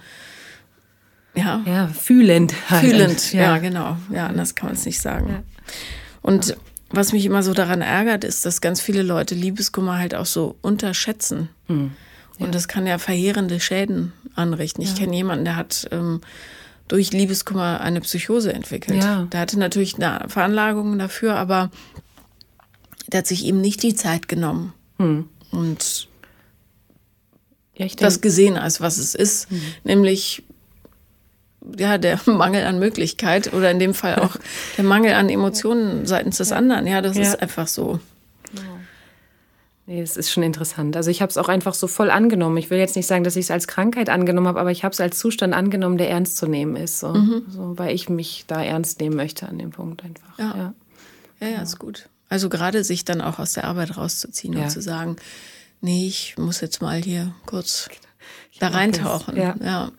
[1.35, 2.55] ja, ja fühlend.
[2.71, 2.85] Halt.
[2.85, 3.43] Fühlend, ja.
[3.43, 3.59] ja.
[3.59, 3.97] genau.
[4.11, 5.43] Ja, anders kann man es nicht sagen.
[6.23, 6.57] Und
[6.91, 10.57] was mich immer so daran ärgert, ist, dass ganz viele Leute Liebeskummer halt auch so
[10.63, 11.49] unterschätzen.
[11.67, 11.91] Hm.
[12.39, 14.83] Und das kann ja verheerende Schäden anrichten.
[14.83, 16.21] Ich kenne jemanden, der hat ähm,
[16.89, 19.03] durch Liebeskummer eine Psychose entwickelt.
[19.03, 19.25] Ja.
[19.33, 21.71] Der hatte natürlich eine Veranlagung dafür, aber
[23.09, 25.29] der hat sich eben nicht die Zeit genommen hm.
[25.51, 26.09] und
[27.75, 29.61] ja, das gesehen als was es ist, hm.
[29.85, 30.43] nämlich
[31.77, 34.37] ja, der Mangel an Möglichkeit oder in dem Fall auch
[34.77, 36.87] der Mangel an Emotionen seitens des anderen.
[36.87, 37.23] Ja, das ja.
[37.23, 38.01] ist einfach so.
[39.89, 40.97] Nee, es ist schon interessant.
[40.97, 42.57] Also ich habe es auch einfach so voll angenommen.
[42.57, 44.93] Ich will jetzt nicht sagen, dass ich es als Krankheit angenommen habe, aber ich habe
[44.93, 46.99] es als Zustand angenommen, der ernst zu nehmen ist.
[46.99, 47.15] So.
[47.15, 47.47] Mhm.
[47.49, 47.79] so.
[47.79, 50.39] weil ich mich da ernst nehmen möchte an dem Punkt einfach.
[50.39, 50.75] Ja, ja,
[51.41, 52.09] ja, ja ist gut.
[52.29, 54.65] Also gerade sich dann auch aus der Arbeit rauszuziehen ja.
[54.65, 55.17] und zu sagen,
[55.81, 57.89] nee, ich muss jetzt mal hier kurz
[58.51, 59.37] ich da reintauchen.
[59.37, 59.55] Ja.
[59.63, 59.93] ja.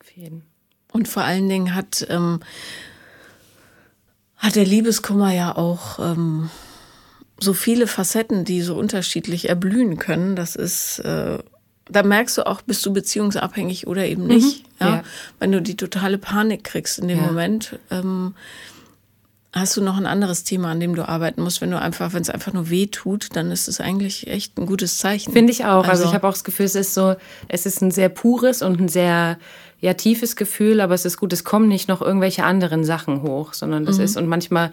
[0.00, 0.42] Auf jeden.
[0.90, 2.40] Und vor allen Dingen hat, ähm,
[4.36, 6.50] hat der Liebeskummer ja auch ähm,
[7.42, 10.36] so viele Facetten, die so unterschiedlich erblühen können.
[10.36, 11.38] Das ist, äh,
[11.90, 14.64] da merkst du auch, bist du beziehungsabhängig oder eben nicht.
[14.64, 14.72] Mhm.
[14.80, 14.88] Ja?
[14.88, 15.02] ja?
[15.38, 17.26] Wenn du die totale Panik kriegst in dem ja.
[17.26, 18.34] Moment, ähm,
[19.52, 21.60] hast du noch ein anderes Thema, an dem du arbeiten musst.
[21.60, 24.66] Wenn du einfach, wenn es einfach nur weh tut, dann ist es eigentlich echt ein
[24.66, 25.32] gutes Zeichen.
[25.32, 25.84] Finde ich auch.
[25.84, 27.16] Also, also ich habe auch das Gefühl, es ist so,
[27.48, 29.38] es ist ein sehr pures und ein sehr
[29.80, 33.52] ja tiefes Gefühl, aber es ist gut, es kommen nicht noch irgendwelche anderen Sachen hoch,
[33.52, 34.04] sondern das mhm.
[34.04, 34.70] ist und manchmal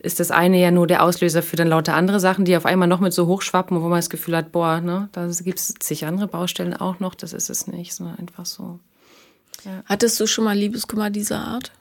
[0.00, 2.88] ist das eine ja nur der Auslöser für dann lauter andere Sachen, die auf einmal
[2.88, 6.06] noch mit so hochschwappen, wo man das Gefühl hat, boah, ne, da gibt es zig
[6.06, 8.78] andere Baustellen auch noch, das ist es nicht, sondern einfach so.
[9.64, 9.82] Ja.
[9.86, 11.72] Hattest du schon mal Liebeskummer dieser Art?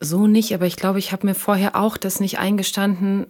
[0.00, 3.26] So nicht, aber ich glaube, ich habe mir vorher auch das nicht eingestanden,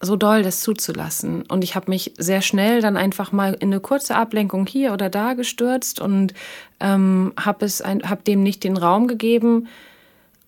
[0.00, 1.42] so doll das zuzulassen.
[1.46, 5.08] Und ich habe mich sehr schnell dann einfach mal in eine kurze Ablenkung hier oder
[5.08, 6.34] da gestürzt und
[6.80, 9.68] ähm, habe hab dem nicht den Raum gegeben,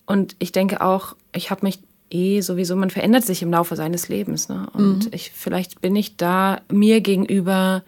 [0.05, 4.07] und ich denke auch, ich habe mich eh sowieso, man verändert sich im Laufe seines
[4.07, 4.49] Lebens.
[4.49, 4.67] Ne?
[4.73, 5.11] Und mhm.
[5.11, 7.83] ich, vielleicht bin ich da mir gegenüber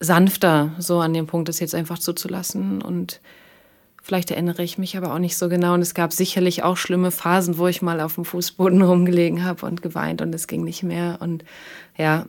[0.00, 2.82] sanfter, so an dem Punkt, das jetzt einfach zuzulassen.
[2.82, 3.20] Und
[4.02, 5.74] vielleicht erinnere ich mich aber auch nicht so genau.
[5.74, 9.66] Und es gab sicherlich auch schlimme Phasen, wo ich mal auf dem Fußboden rumgelegen habe
[9.66, 11.18] und geweint und es ging nicht mehr.
[11.20, 11.44] Und
[11.96, 12.26] ja,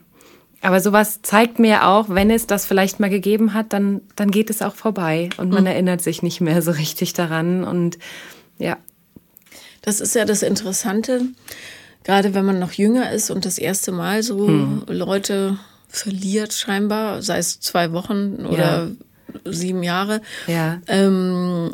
[0.61, 4.49] aber sowas zeigt mir auch, wenn es das vielleicht mal gegeben hat, dann, dann geht
[4.49, 5.67] es auch vorbei und man mhm.
[5.67, 7.63] erinnert sich nicht mehr so richtig daran.
[7.63, 7.97] Und
[8.59, 8.77] ja.
[9.81, 11.21] Das ist ja das Interessante,
[12.03, 14.83] gerade wenn man noch jünger ist und das erste Mal so hm.
[14.87, 19.51] Leute verliert scheinbar, sei es zwei Wochen oder ja.
[19.51, 20.81] sieben Jahre, ja.
[20.87, 21.71] ähm,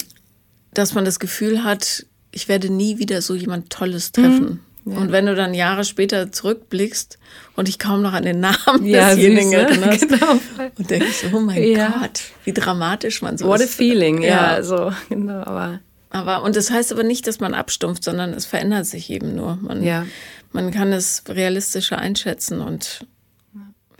[0.73, 4.47] dass man das Gefühl hat, ich werde nie wieder so jemand Tolles treffen.
[4.47, 4.59] Hm.
[4.85, 4.97] Ja.
[4.99, 7.17] Und wenn du dann Jahre später zurückblickst
[7.55, 10.39] und ich kaum noch an den Namen ja, desjenigen erinnerst genau.
[10.77, 11.73] und denkst, oh mein.
[11.73, 13.67] Gott, wie dramatisch man so What ist.
[13.67, 15.79] What a feeling, ja, so, genau, aber
[16.15, 19.57] aber, und das heißt aber nicht, dass man abstumpft, sondern es verändert sich eben nur.
[19.57, 20.05] Man, ja.
[20.53, 23.05] man kann es realistischer einschätzen und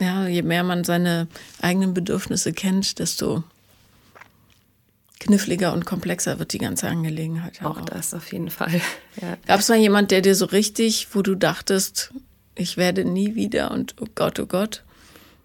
[0.00, 1.28] ja, je mehr man seine
[1.60, 3.44] eigenen Bedürfnisse kennt, desto
[5.20, 7.62] kniffliger und komplexer wird die ganze Angelegenheit.
[7.62, 7.84] Auch, auch.
[7.84, 8.80] das auf jeden Fall.
[9.22, 9.38] Ja.
[9.46, 12.12] Gab es mal jemand, der dir so richtig, wo du dachtest,
[12.54, 14.84] ich werde nie wieder und oh Gott, oh Gott,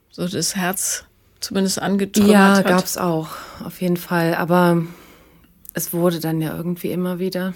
[0.09, 1.05] so das Herz
[1.39, 2.65] zumindest angetrümmert ja, hat?
[2.65, 3.29] Ja, gab es auch,
[3.63, 4.35] auf jeden Fall.
[4.35, 4.83] Aber
[5.73, 7.53] es wurde dann ja irgendwie immer wieder.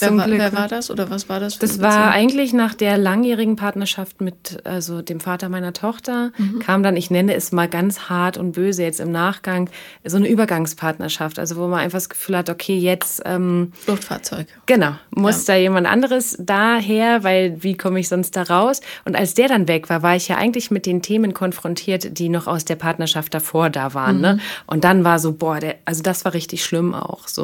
[0.00, 1.58] Wer war, wer, war das oder was war das?
[1.58, 6.58] das war eigentlich nach der langjährigen Partnerschaft mit also dem Vater meiner Tochter mhm.
[6.58, 9.70] kam dann, ich nenne es mal ganz hart und böse jetzt im Nachgang,
[10.04, 14.48] so eine Übergangspartnerschaft, also wo man einfach das Gefühl hat, okay, jetzt ähm, Luftfahrzeug.
[14.66, 15.54] Genau, muss ja.
[15.54, 18.80] da jemand anderes daher, weil wie komme ich sonst da raus?
[19.04, 22.28] Und als der dann weg war, war ich ja eigentlich mit den Themen konfrontiert, die
[22.28, 24.20] noch aus der Partnerschaft davor da waren.
[24.20, 24.32] Ne?
[24.32, 24.38] Mhm.
[24.38, 24.42] Ne?
[24.66, 27.43] Und dann war so, boah, der, also das war richtig schlimm auch so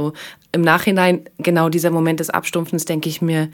[0.52, 3.50] im Nachhinein, genau dieser Moment des Abstumpfens, denke ich mir,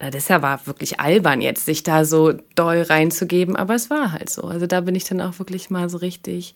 [0.00, 4.30] na, das war wirklich albern jetzt, sich da so doll reinzugeben, aber es war halt
[4.30, 4.42] so.
[4.42, 6.54] Also da bin ich dann auch wirklich mal so richtig,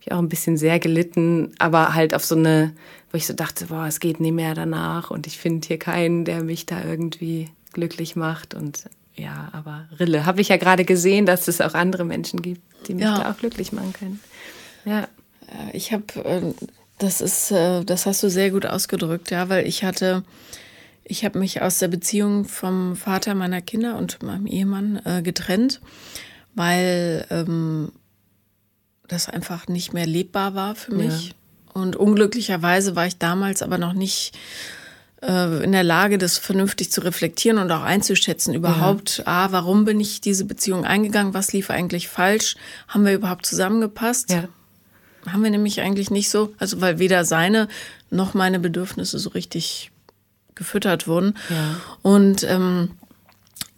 [0.00, 2.72] ich auch ein bisschen sehr gelitten, aber halt auf so eine,
[3.10, 6.24] wo ich so dachte, boah, es geht nie mehr danach und ich finde hier keinen,
[6.24, 8.84] der mich da irgendwie glücklich macht und
[9.16, 12.94] ja, aber Rille, habe ich ja gerade gesehen, dass es auch andere Menschen gibt, die
[12.94, 13.18] mich ja.
[13.18, 14.20] da auch glücklich machen können.
[14.84, 15.06] Ja.
[15.72, 16.52] Ich habe äh,
[16.98, 20.22] das ist, äh, das hast du sehr gut ausgedrückt, ja, weil ich hatte,
[21.02, 25.80] ich habe mich aus der Beziehung vom Vater meiner Kinder und meinem Ehemann äh, getrennt,
[26.54, 27.92] weil ähm,
[29.08, 31.28] das einfach nicht mehr lebbar war für mich.
[31.28, 31.34] Ja.
[31.74, 34.38] Und unglücklicherweise war ich damals aber noch nicht
[35.20, 38.54] äh, in der Lage, das vernünftig zu reflektieren und auch einzuschätzen.
[38.54, 39.26] Überhaupt, ja.
[39.26, 41.34] A, warum bin ich diese Beziehung eingegangen?
[41.34, 42.54] Was lief eigentlich falsch?
[42.86, 44.30] Haben wir überhaupt zusammengepasst?
[44.30, 44.48] Ja
[45.30, 47.68] haben wir nämlich eigentlich nicht so, also weil weder seine
[48.10, 49.90] noch meine Bedürfnisse so richtig
[50.54, 51.34] gefüttert wurden.
[51.50, 51.80] Ja.
[52.02, 52.90] Und ähm,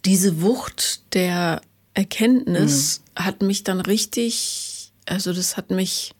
[0.04, 1.60] diese Wucht der
[1.94, 3.24] Erkenntnis mhm.
[3.24, 6.12] hat mich dann richtig, also das hat mich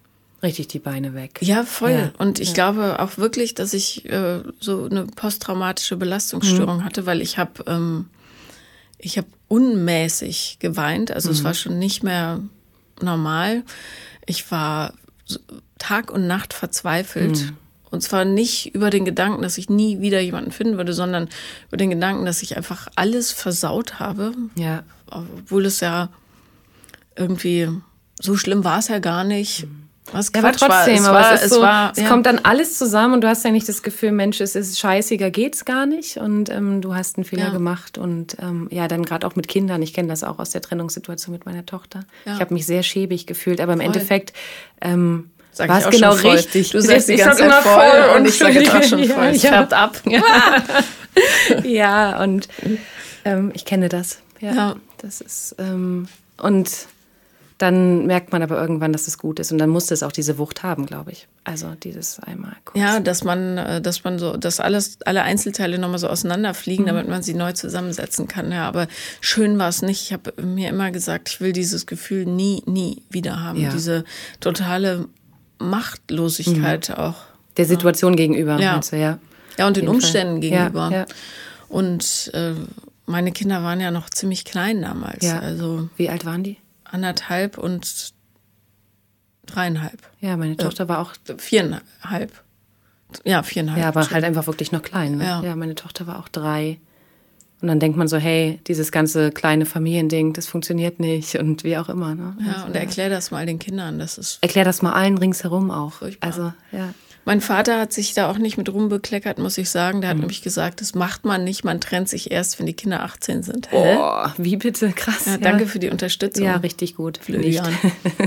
[0.42, 1.38] richtig die Beine weg.
[1.42, 1.90] Ja, voll.
[1.90, 2.12] Ja.
[2.18, 2.54] Und ich ja.
[2.54, 6.84] glaube auch wirklich, dass ich äh, so eine posttraumatische Belastungsstörung mhm.
[6.84, 8.06] hatte, weil ich habe ähm,
[8.98, 11.10] ich habe unmäßig geweint.
[11.10, 11.34] Also mhm.
[11.34, 12.40] es war schon nicht mehr
[13.00, 13.62] normal.
[14.26, 14.94] Ich war
[15.78, 17.38] Tag und Nacht verzweifelt.
[17.38, 17.56] Mhm.
[17.90, 21.28] Und zwar nicht über den Gedanken, dass ich nie wieder jemanden finden würde, sondern
[21.68, 24.32] über den Gedanken, dass ich einfach alles versaut habe.
[24.56, 24.82] Ja.
[25.06, 26.08] Obwohl es ja
[27.14, 27.68] irgendwie
[28.20, 29.66] so schlimm war es ja gar nicht.
[29.66, 29.85] Mhm.
[30.12, 31.20] Was ja, aber trotzdem, war.
[31.20, 33.50] Es, war, es, es, so, war, es kommt dann alles zusammen und du hast ja
[33.50, 37.24] nicht das Gefühl, Mensch, es ist scheißiger geht's gar nicht und ähm, du hast einen
[37.24, 37.50] Fehler ja.
[37.50, 39.82] gemacht und ähm, ja, dann gerade auch mit Kindern.
[39.82, 42.00] Ich kenne das auch aus der Trennungssituation mit meiner Tochter.
[42.24, 42.34] Ja.
[42.34, 43.86] Ich habe mich sehr schäbig gefühlt, aber im Voll.
[43.86, 44.32] Endeffekt
[44.80, 46.70] ähm, war es genau richtig.
[46.70, 49.26] Du sagst die ganze Zeit voll, voll und ich sage jetzt auch schon voll.
[49.26, 50.00] Es färbt ab.
[51.64, 52.48] Ja, ja und
[53.24, 54.20] ähm, ich kenne das.
[54.40, 54.76] Ja, ja.
[54.98, 56.70] das ist ähm, und
[57.58, 59.50] dann merkt man aber irgendwann, dass es gut ist.
[59.50, 61.26] Und dann muss es auch diese Wucht haben, glaube ich.
[61.44, 62.78] Also dieses einmal kurz.
[62.78, 66.88] Ja, dass man, äh, dass man so, dass alles, alle Einzelteile nochmal so auseinanderfliegen, mhm.
[66.88, 68.52] damit man sie neu zusammensetzen kann.
[68.52, 68.88] Ja, aber
[69.20, 70.02] schön war es nicht.
[70.02, 73.58] Ich habe mir immer gesagt, ich will dieses Gefühl nie, nie wieder haben.
[73.58, 73.70] Ja.
[73.70, 74.04] Diese
[74.40, 75.08] totale
[75.58, 76.94] Machtlosigkeit mhm.
[76.96, 77.16] auch.
[77.56, 78.16] Der Situation ja.
[78.16, 78.78] gegenüber, ja.
[78.78, 79.18] Du, ja.
[79.58, 80.40] Ja, und den Umständen Fall.
[80.40, 80.90] gegenüber.
[80.92, 81.06] Ja,
[81.68, 82.52] und äh,
[83.06, 85.24] meine Kinder waren ja noch ziemlich klein damals.
[85.24, 85.38] Ja.
[85.38, 86.58] Also Wie alt waren die?
[86.90, 88.14] Anderthalb und
[89.46, 90.02] dreieinhalb.
[90.20, 92.32] Ja, meine Tochter äh, war auch viereinhalb.
[93.24, 93.80] Ja, viereinhalb.
[93.80, 95.18] Ja, aber halt einfach wirklich noch klein.
[95.18, 95.24] Ne?
[95.24, 95.42] Ja.
[95.42, 96.78] ja, meine Tochter war auch drei.
[97.62, 101.78] Und dann denkt man so, hey, dieses ganze kleine Familiending, das funktioniert nicht und wie
[101.78, 102.14] auch immer.
[102.14, 102.36] Ne?
[102.44, 103.98] Ja, also, und erklär das mal den Kindern.
[103.98, 105.92] Das ist erklär das mal allen ringsherum auch.
[105.94, 106.26] Furchtbar.
[106.26, 106.92] Also, ja.
[107.26, 110.00] Mein Vater hat sich da auch nicht mit rumbekleckert, muss ich sagen.
[110.00, 110.22] Der hat mhm.
[110.22, 113.68] nämlich gesagt, das macht man nicht, man trennt sich erst, wenn die Kinder 18 sind.
[113.70, 114.92] Boah, wie bitte?
[114.92, 115.26] Krass.
[115.26, 115.68] Ja, danke ja.
[115.68, 116.44] für die Unterstützung.
[116.44, 117.18] Ja, richtig gut.
[117.18, 117.76] Florian.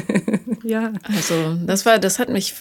[0.63, 0.91] ja.
[1.03, 2.55] Also, das war, das hat mich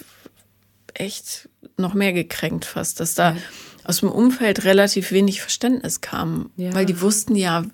[0.94, 3.36] echt noch mehr gekränkt fast, dass da
[3.82, 6.50] aus dem Umfeld relativ wenig Verständnis kam.
[6.56, 6.72] Ja.
[6.72, 7.64] Weil die wussten ja,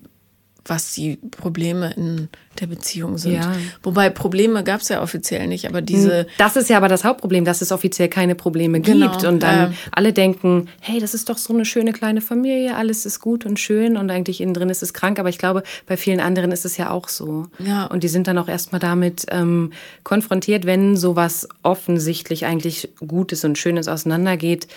[0.66, 2.28] was die Probleme in
[2.60, 3.34] der Beziehung sind.
[3.34, 3.52] Ja.
[3.82, 6.26] Wobei Probleme gab es ja offiziell nicht, aber diese.
[6.38, 9.24] Das ist ja aber das Hauptproblem, dass es offiziell keine Probleme genau, gibt.
[9.24, 13.04] Und dann äh, alle denken, hey, das ist doch so eine schöne kleine Familie, alles
[13.06, 15.18] ist gut und schön und eigentlich innen drin ist es krank.
[15.18, 17.46] Aber ich glaube, bei vielen anderen ist es ja auch so.
[17.58, 17.84] Ja.
[17.86, 19.72] Und die sind dann auch erstmal damit ähm,
[20.02, 24.68] konfrontiert, wenn sowas offensichtlich eigentlich Gutes und Schönes auseinandergeht,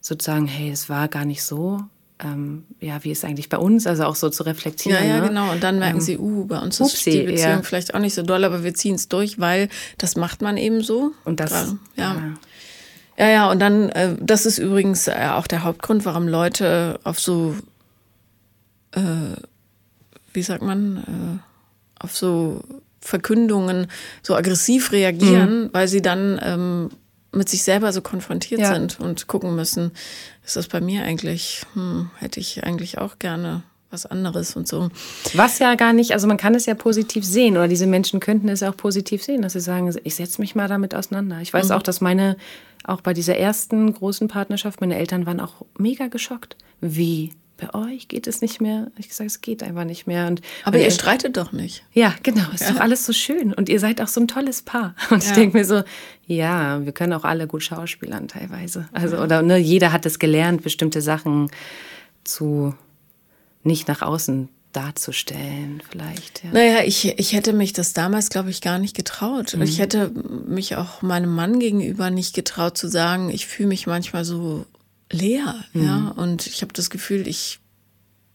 [0.00, 1.80] sozusagen, hey, es war gar nicht so
[2.22, 5.02] ähm, ja, wie ist eigentlich bei uns, also auch so zu reflektieren.
[5.02, 5.28] Ja, ja, ne?
[5.28, 5.50] genau.
[5.50, 7.62] Und dann merken ähm, sie, uh, bei uns ist die Beziehung ja.
[7.62, 10.82] vielleicht auch nicht so doll, aber wir ziehen es durch, weil das macht man eben
[10.82, 11.12] so.
[11.24, 11.52] Und das,
[11.96, 12.14] ja.
[12.14, 12.34] ja.
[13.18, 17.20] Ja, ja, und dann, äh, das ist übrigens äh, auch der Hauptgrund, warum Leute auf
[17.20, 17.54] so,
[18.92, 19.00] äh,
[20.32, 22.62] wie sagt man, äh, auf so
[23.02, 23.88] Verkündungen
[24.22, 25.68] so aggressiv reagieren, mhm.
[25.72, 26.90] weil sie dann ähm,
[27.32, 28.74] mit sich selber so konfrontiert ja.
[28.74, 29.92] sind und gucken müssen,
[30.44, 34.88] ist das bei mir eigentlich, hm, hätte ich eigentlich auch gerne was anderes und so.
[35.34, 38.48] Was ja gar nicht, also man kann es ja positiv sehen oder diese Menschen könnten
[38.48, 41.40] es auch positiv sehen, dass sie sagen, ich setze mich mal damit auseinander.
[41.40, 41.74] Ich weiß mhm.
[41.74, 42.36] auch, dass meine
[42.84, 46.56] auch bei dieser ersten großen Partnerschaft, meine Eltern waren auch mega geschockt.
[46.80, 47.32] Wie?
[47.60, 48.90] Bei euch geht es nicht mehr?
[48.96, 50.26] Ich sage, es geht einfach nicht mehr.
[50.26, 51.84] Und Aber ihr streitet doch nicht.
[51.92, 52.50] Ja, genau.
[52.54, 52.72] Ist ja.
[52.72, 53.52] doch alles so schön.
[53.52, 54.94] Und ihr seid auch so ein tolles Paar.
[55.10, 55.28] Und ja.
[55.28, 55.82] ich denke mir so,
[56.26, 58.88] ja, wir können auch alle gut schauspielern teilweise.
[58.92, 59.22] Also, ja.
[59.22, 61.50] oder ne, jeder hat es gelernt, bestimmte Sachen
[62.24, 62.74] zu
[63.62, 66.44] nicht nach außen darzustellen, vielleicht.
[66.44, 66.50] Ja.
[66.52, 69.54] Naja, ich, ich hätte mich das damals, glaube ich, gar nicht getraut.
[69.54, 69.62] Mhm.
[69.62, 70.12] Ich hätte
[70.46, 74.64] mich auch meinem Mann gegenüber nicht getraut zu sagen, ich fühle mich manchmal so
[75.10, 75.84] leer, mhm.
[75.84, 76.14] ja.
[76.16, 77.60] Und ich habe das Gefühl, ich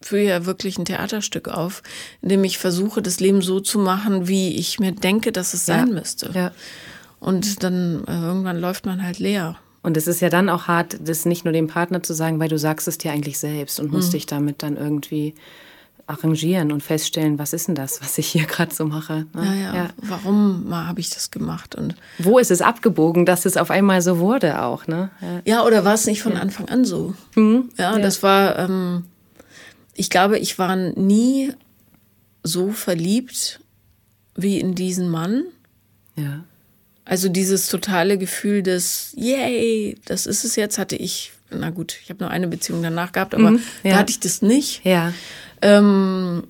[0.02, 1.82] führe ja wirklich ein Theaterstück auf,
[2.22, 5.66] in dem ich versuche, das Leben so zu machen, wie ich mir denke, dass es
[5.68, 5.78] ja.
[5.78, 6.32] sein müsste.
[6.34, 6.52] Ja.
[7.20, 9.58] Und dann äh, irgendwann läuft man halt leer.
[9.82, 12.50] Und es ist ja dann auch hart, das nicht nur dem Partner zu sagen, weil
[12.50, 14.14] du sagst es dir eigentlich selbst und musst mhm.
[14.14, 15.36] dich damit dann irgendwie
[16.08, 19.26] arrangieren und feststellen, was ist denn das, was ich hier gerade so mache.
[19.34, 19.46] Ne?
[19.46, 19.90] Ja, ja, ja.
[19.98, 21.76] Warum habe ich das gemacht?
[21.76, 24.88] Und Wo ist es abgebogen, dass es auf einmal so wurde auch?
[24.88, 25.10] Ne?
[25.22, 26.36] Ja, ja oder war es nicht von.
[26.36, 27.16] Anfang an so?
[27.36, 27.70] Mhm.
[27.78, 29.06] Ja, das war, ähm,
[29.94, 31.54] ich glaube, ich war nie
[32.44, 33.62] so verliebt
[34.36, 35.46] wie in diesen Mann.
[36.16, 36.44] Ja.
[37.06, 42.10] Also dieses totale Gefühl des, yay, das ist es jetzt, hatte ich, na gut, ich
[42.10, 44.84] habe nur eine Beziehung danach gehabt, aber mhm, da hatte ich das nicht.
[44.84, 45.14] Ja.
[45.66, 46.44] Ähm,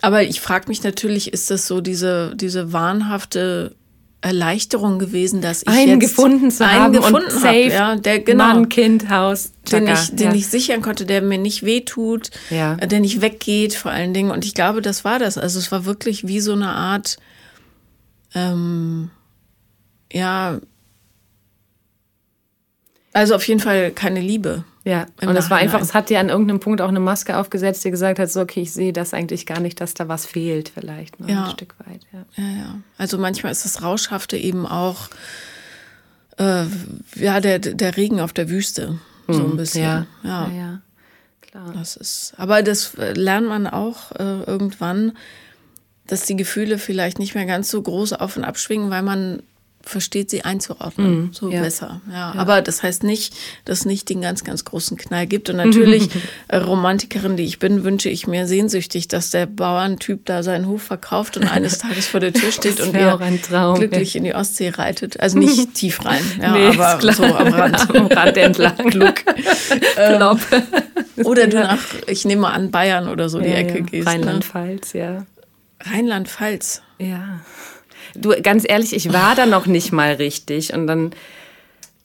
[0.00, 3.76] aber ich frage mich natürlich, ist das so diese, diese wahnhafte
[4.22, 8.20] Erleichterung gewesen, dass ich einen jetzt gefunden zu einen haben gefunden und safe, ja, der
[8.20, 10.34] genau, Mann, Kind, Haus, den ich, den ja.
[10.34, 12.76] ich sichern konnte, der mir nicht wehtut, ja.
[12.76, 14.30] der nicht weggeht, vor allen Dingen.
[14.30, 15.36] Und ich glaube, das war das.
[15.36, 17.18] Also es war wirklich wie so eine Art,
[18.34, 19.10] ähm,
[20.10, 20.58] ja,
[23.12, 24.64] also auf jeden Fall keine Liebe.
[24.86, 27.82] Ja, und es war einfach, es hat dir an irgendeinem Punkt auch eine Maske aufgesetzt,
[27.86, 30.68] die gesagt hat, so, okay, ich sehe das eigentlich gar nicht, dass da was fehlt,
[30.68, 31.44] vielleicht ne, ja.
[31.44, 32.02] ein Stück weit.
[32.12, 32.24] Ja.
[32.36, 32.78] ja, ja.
[32.98, 35.08] Also manchmal ist das Rauschhafte eben auch,
[36.36, 36.64] äh,
[37.16, 39.56] ja, der, der Regen auf der Wüste, so ein mhm.
[39.56, 39.82] bisschen.
[39.82, 40.48] Ja, ja.
[40.48, 40.80] ja, ja.
[41.40, 41.72] Klar.
[41.72, 45.16] Das ist, aber das äh, lernt man auch äh, irgendwann,
[46.06, 49.42] dass die Gefühle vielleicht nicht mehr ganz so groß auf und abschwingen, weil man
[49.86, 51.60] versteht sie einzuordnen, mm, so ja.
[51.60, 52.00] besser.
[52.08, 55.50] Ja, ja, aber das heißt nicht, dass es nicht den ganz, ganz großen Knall gibt.
[55.50, 56.08] Und natürlich,
[56.48, 60.82] äh, Romantikerin, die ich bin, wünsche ich mir sehnsüchtig, dass der Bauerntyp da seinen Hof
[60.82, 64.18] verkauft und eines Tages vor der Tür steht und wir Traum, glücklich ja.
[64.18, 65.20] in die Ostsee reitet.
[65.20, 68.76] Also nicht tief rein, ja, nee, aber so am Rand, am Rand entlang.
[68.90, 69.24] Glück.
[69.96, 70.38] ähm,
[71.24, 74.06] oder du nach, ich nehme an, Bayern oder so die Ecke gehst.
[74.06, 74.12] Ne?
[74.12, 75.00] Rheinland-Pfalz, ne?
[75.00, 75.26] ja.
[75.80, 76.82] Rheinland-Pfalz.
[76.98, 77.40] Ja.
[78.14, 81.12] Du, ganz ehrlich, ich war da noch nicht mal richtig und dann,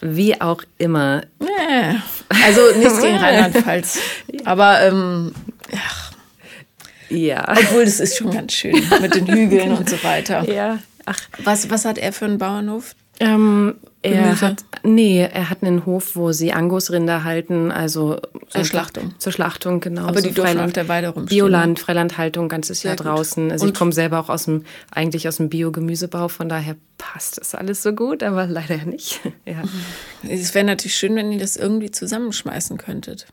[0.02, 1.24] wie auch immer.
[2.44, 4.00] Also nichts gegen Rheinland-Pfalz.
[4.46, 5.34] Aber, ähm,
[7.10, 7.18] ja.
[7.18, 7.56] ja.
[7.58, 10.50] Obwohl, das ist schon ganz schön mit den Hügeln und so weiter.
[10.50, 10.80] Ja.
[11.06, 11.20] Ach.
[11.44, 12.96] Was, was hat er für einen Bauernhof?
[13.20, 19.14] Ähm, er hat, nee, er hat einen Hof, wo sie Angusrinder halten, also zur Schlachtung.
[19.18, 20.08] Zur Schlachtung, genau.
[20.08, 21.38] Aber die dürfen auf der Weide rumstehen.
[21.38, 23.52] Bioland, Freilandhaltung, ganzes Jahr draußen.
[23.52, 27.40] Also Und ich komme selber auch aus dem, eigentlich aus dem Biogemüsebau, von daher passt
[27.40, 29.20] das alles so gut, aber leider nicht.
[29.46, 29.64] ja.
[30.28, 33.28] Es wäre natürlich schön, wenn ihr das irgendwie zusammenschmeißen könntet.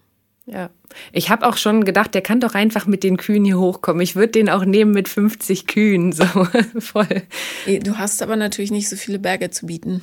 [0.46, 0.70] Ja.
[1.12, 4.00] Ich habe auch schon gedacht, der kann doch einfach mit den Kühen hier hochkommen.
[4.00, 6.24] Ich würde den auch nehmen mit 50 Kühen, so
[6.78, 7.22] voll.
[7.66, 10.02] Du hast aber natürlich nicht so viele Berge zu bieten.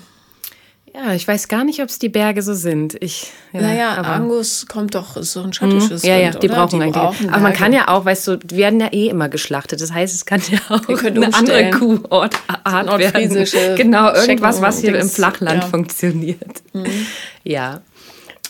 [0.96, 2.96] Ja, ich weiß gar nicht, ob es die Berge so sind.
[3.02, 6.10] Ich, ja, naja, aber Angus kommt doch, ist so ein schattisches mhm.
[6.10, 6.56] Ja, ja, die oder?
[6.56, 7.02] brauchen die eigentlich.
[7.02, 9.82] Brauchen aber man kann ja auch, weißt du, die werden ja eh immer geschlachtet.
[9.82, 12.36] Das heißt, es kann ja auch eine andere Kuhart
[13.00, 13.76] werden.
[13.76, 15.70] Genau, irgendwas, was hier im Flachland ja.
[15.70, 16.62] funktioniert.
[16.74, 16.86] Mhm.
[17.44, 17.82] Ja.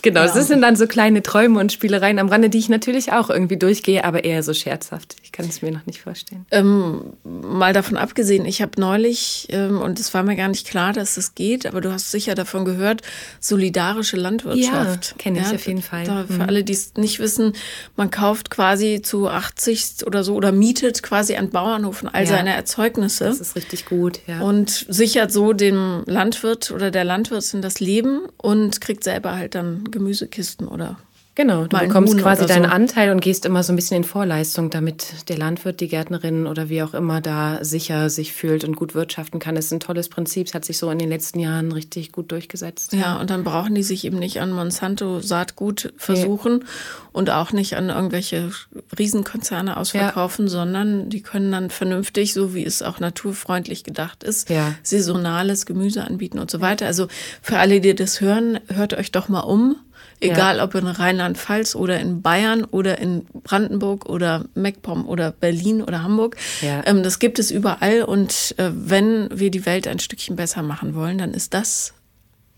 [0.03, 0.33] Genau, ja.
[0.33, 3.55] das sind dann so kleine Träume und Spielereien am Rande, die ich natürlich auch irgendwie
[3.55, 5.15] durchgehe, aber eher so scherzhaft.
[5.23, 6.45] Ich kann es mir noch nicht vorstellen.
[6.51, 10.91] Ähm, mal davon abgesehen, ich habe neulich, ähm, und es war mir gar nicht klar,
[10.91, 13.01] dass es geht, aber du hast sicher davon gehört,
[13.39, 15.11] solidarische Landwirtschaft.
[15.11, 16.03] Ja, kenne ich ja, auf jeden Fall.
[16.03, 16.41] Da, für mhm.
[16.41, 17.53] alle, die es nicht wissen,
[17.95, 22.53] man kauft quasi zu 80 oder so oder mietet quasi an Bauernhofen all ja, seine
[22.53, 23.23] Erzeugnisse.
[23.23, 24.41] Das ist richtig gut, ja.
[24.41, 29.85] Und sichert so dem Landwirt oder der Landwirtin das Leben und kriegt selber halt dann
[29.93, 30.97] Gemüsekisten oder
[31.35, 35.29] Genau, du bekommst quasi deinen Anteil und gehst immer so ein bisschen in Vorleistung, damit
[35.29, 39.39] der Landwirt, die Gärtnerin oder wie auch immer da sicher sich fühlt und gut wirtschaften
[39.39, 39.55] kann.
[39.55, 42.31] Das ist ein tolles Prinzip, es hat sich so in den letzten Jahren richtig gut
[42.31, 42.93] durchgesetzt.
[42.93, 46.67] Ja, und dann brauchen die sich eben nicht an Monsanto Saatgut versuchen ja.
[47.13, 48.51] und auch nicht an irgendwelche
[48.99, 50.51] Riesenkonzerne ausverkaufen, ja.
[50.51, 54.75] sondern die können dann vernünftig, so wie es auch naturfreundlich gedacht ist, ja.
[54.83, 56.85] saisonales Gemüse anbieten und so weiter.
[56.85, 57.07] Also
[57.41, 59.77] für alle, die das hören, hört euch doch mal um
[60.23, 60.63] Egal ja.
[60.63, 66.37] ob in Rheinland-Pfalz oder in Bayern oder in Brandenburg oder MacPom oder Berlin oder Hamburg.
[66.61, 66.81] Ja.
[66.85, 68.03] Ähm, das gibt es überall.
[68.03, 71.93] Und äh, wenn wir die Welt ein Stückchen besser machen wollen, dann ist das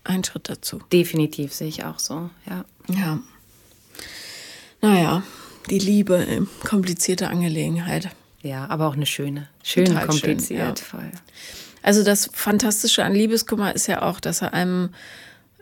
[0.04, 0.80] ein Schritt dazu.
[0.92, 2.64] Definitiv sehe ich auch so, ja.
[2.88, 3.18] Ja.
[4.80, 5.22] Naja,
[5.70, 8.10] die Liebe, äh, komplizierte Angelegenheit.
[8.42, 9.48] Ja, aber auch eine schöne.
[9.62, 11.10] Schön Total kompliziert, schön, voll.
[11.82, 14.90] Also das Fantastische an Liebeskummer ist ja auch, dass er einem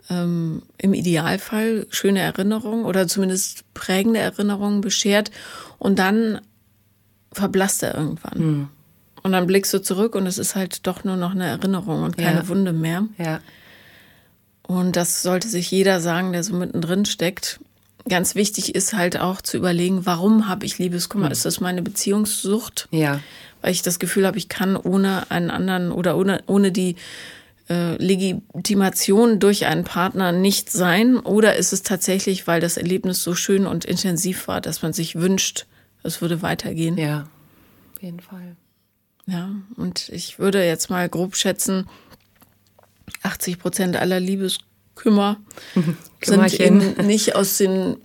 [0.09, 5.31] ähm, im Idealfall schöne Erinnerungen oder zumindest prägende Erinnerungen beschert
[5.79, 6.41] und dann
[7.31, 8.37] verblasst er irgendwann.
[8.39, 8.67] Hm.
[9.23, 12.17] Und dann blickst du zurück und es ist halt doch nur noch eine Erinnerung und
[12.17, 12.47] keine Ja.
[12.47, 13.05] Wunde mehr.
[13.17, 13.39] Ja.
[14.61, 17.59] Und das sollte sich jeder sagen, der so mittendrin steckt.
[18.07, 21.31] Ganz wichtig ist halt auch zu überlegen, warum habe ich Liebeskummer?
[21.31, 22.87] Ist das meine Beziehungssucht?
[22.91, 23.19] Ja.
[23.61, 26.95] Weil ich das Gefühl habe, ich kann ohne einen anderen oder ohne, ohne die
[27.69, 31.17] äh, Legitimation durch einen Partner nicht sein?
[31.17, 35.15] Oder ist es tatsächlich, weil das Erlebnis so schön und intensiv war, dass man sich
[35.15, 35.65] wünscht,
[36.03, 36.97] es würde weitergehen?
[36.97, 37.27] Ja.
[37.95, 38.55] Auf jeden Fall.
[39.25, 41.89] Ja, und ich würde jetzt mal grob schätzen,
[43.23, 45.37] 80 Prozent aller Liebeskümmer
[46.23, 47.97] sind eben nicht aus den,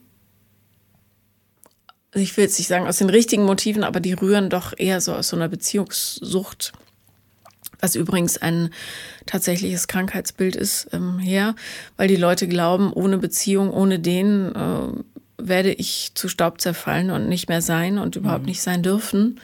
[2.14, 5.12] ich will jetzt nicht sagen aus den richtigen Motiven, aber die rühren doch eher so
[5.12, 6.72] aus so einer Beziehungssucht,
[7.80, 8.70] was übrigens ein
[9.26, 11.54] tatsächliches Krankheitsbild ist, ähm, her,
[11.96, 14.88] weil die Leute glauben, ohne Beziehung, ohne den äh,
[15.38, 19.40] werde ich zu Staub zerfallen und nicht mehr sein und überhaupt nicht sein dürfen.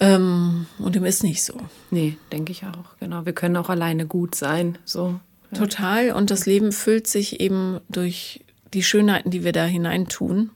[0.00, 1.54] Ähm, und dem ist nicht so.
[1.90, 2.96] Nee, denke ich auch.
[3.00, 3.26] Genau.
[3.26, 4.78] Wir können auch alleine gut sein.
[4.84, 5.20] So.
[5.54, 6.12] Total.
[6.12, 10.50] Und das Leben füllt sich eben durch die Schönheiten, die wir da hineintun.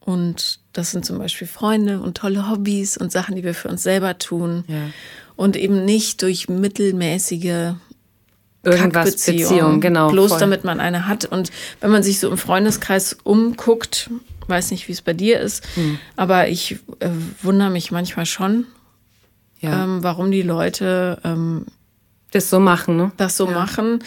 [0.00, 3.82] Und das sind zum Beispiel Freunde und tolle Hobbys und Sachen, die wir für uns
[3.82, 4.64] selber tun.
[4.66, 4.76] Ja.
[5.36, 7.74] Und eben nicht durch mittelmäßige
[8.62, 10.10] Irgendwas Kackbeziehungen, Beziehung, genau.
[10.10, 10.40] Bloß voll.
[10.40, 11.24] damit man eine hat.
[11.24, 14.10] Und wenn man sich so im Freundeskreis umguckt,
[14.48, 15.98] weiß nicht, wie es bei dir ist, Hm.
[16.16, 17.08] aber ich äh,
[17.42, 18.66] wundere mich manchmal schon,
[19.60, 19.84] Ja.
[19.84, 21.66] ähm, warum die Leute ähm,
[22.32, 23.12] das so machen, ne?
[23.16, 23.52] das so Ja.
[23.52, 24.02] machen,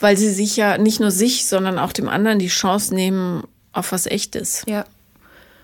[0.00, 3.42] weil sie sich ja nicht nur sich, sondern auch dem anderen die Chance nehmen
[3.72, 4.64] auf was Echtes.
[4.68, 4.84] Ja.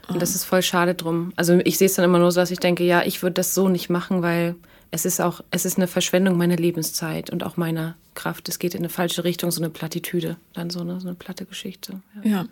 [0.09, 1.33] Und das ist voll schade drum.
[1.37, 3.55] Also ich sehe es dann immer nur so, dass ich denke, ja, ich würde das
[3.55, 4.55] so nicht machen, weil
[4.93, 8.49] es ist auch, es ist eine Verschwendung meiner Lebenszeit und auch meiner Kraft.
[8.49, 11.45] Es geht in eine falsche Richtung, so eine Plattitüde, dann so eine, so eine platte
[11.45, 12.01] Geschichte.
[12.23, 12.31] Ja.
[12.31, 12.47] Ja,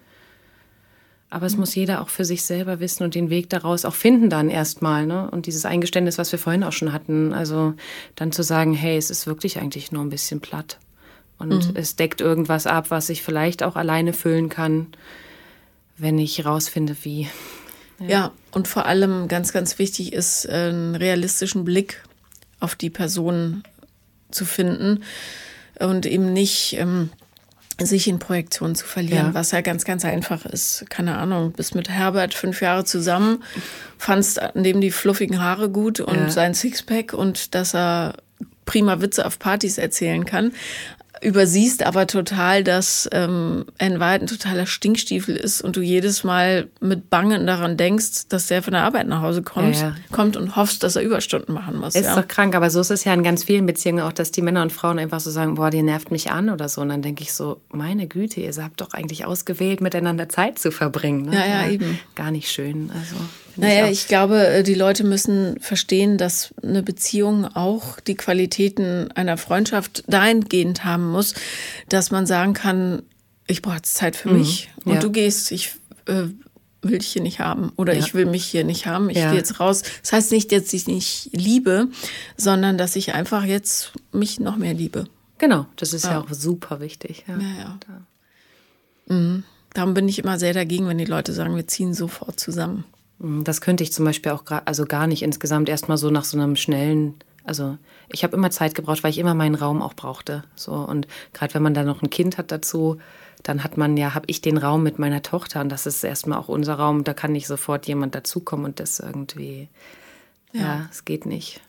[1.31, 4.31] Aber es muss jeder auch für sich selber wissen und den Weg daraus auch finden
[4.31, 5.07] dann erstmal.
[5.07, 5.31] Ne?
[5.31, 7.75] Und dieses Eingeständnis, was wir vorhin auch schon hatten, also
[8.17, 10.79] dann zu sagen, hey, es ist wirklich eigentlich nur ein bisschen platt.
[11.39, 14.89] Und es deckt irgendwas ab, was ich vielleicht auch alleine füllen kann,
[15.97, 17.29] wenn ich rausfinde, wie.
[18.01, 18.33] ja.
[18.51, 22.03] Und vor allem ganz, ganz wichtig ist, einen realistischen Blick
[22.61, 23.63] auf die Person
[24.31, 25.03] zu finden
[25.81, 27.11] und eben nicht ähm,
[27.81, 29.35] sich in Projektion zu verlieren, Ja.
[29.35, 30.85] was ja ganz, ganz einfach ist.
[30.89, 33.43] Keine Ahnung, bist mit Herbert fünf Jahre zusammen,
[33.99, 36.31] fandst an dem die fluffigen Haare gut und Ja.
[36.31, 38.15] sein Sixpack und dass er
[38.65, 40.53] prima Witze auf Partys erzählen kann.
[41.23, 47.09] Übersiehst aber total, dass ähm, Wahrheit ein totaler Stinkstiefel ist und du jedes Mal mit
[47.09, 49.95] Bangen daran denkst, dass der von der Arbeit nach Hause kommt, Ja, ja.
[50.11, 51.95] kommt und hoffst, dass er Überstunden machen muss.
[51.95, 52.11] Es ja.
[52.11, 54.43] ist doch krank, aber so ist es ja in ganz vielen Beziehungen auch, dass die
[54.43, 56.81] Männer und Frauen einfach so sagen, boah, die nervt mich an oder so.
[56.81, 60.71] Und dann denke ich so, meine Güte, ihr habt doch eigentlich ausgewählt, miteinander Zeit zu
[60.73, 61.27] verbringen.
[61.27, 61.37] Ne?
[61.37, 61.99] Ja, ja, eben.
[62.15, 62.91] Gar nicht schön.
[62.93, 63.17] Also,
[63.57, 69.37] Naja, ich glaube, äh, die Leute müssen verstehen, dass eine Beziehung auch die Qualitäten einer
[69.37, 71.35] Freundschaft dahingehend haben muss,
[71.89, 73.03] dass man sagen kann,
[73.47, 74.93] ich brauche jetzt Zeit für mich und Mhm.
[74.95, 75.01] ja.
[75.01, 75.73] du gehst, ich
[76.07, 76.25] äh,
[76.83, 78.01] will dich hier nicht haben oder Ja.
[78.01, 79.29] ich will mich hier nicht haben, ich Ja.
[79.31, 79.83] gehe jetzt raus.
[80.03, 81.89] Das heißt nicht, dass ich nicht liebe,
[82.37, 85.05] sondern dass ich einfach jetzt mich noch mehr liebe.
[85.39, 87.25] Genau, das ist ja, auch super wichtig.
[87.27, 87.37] Ja.
[87.39, 87.79] Ja,
[89.09, 89.43] ja.
[89.75, 92.85] Darum bin ich immer sehr dagegen, wenn die Leute sagen, wir ziehen sofort zusammen.
[93.19, 96.25] Mm, Das könnte ich zum Beispiel auch gra- also gar nicht insgesamt erstmal so nach
[96.25, 97.15] so einem schnellen.
[97.45, 97.77] Also
[98.09, 100.45] ich habe immer Zeit gebraucht, weil ich immer meinen Raum auch brauchte.
[100.57, 102.99] So und gerade wenn man dann noch ein Kind hat dazu,
[103.43, 106.39] dann hat man ja, habe ich den Raum mit meiner Tochter und das ist erstmal
[106.39, 107.05] auch unser Raum.
[107.05, 109.69] Da kann nicht sofort jemand dazukommen und das irgendwie.
[110.55, 111.61] Ja, es geht nicht.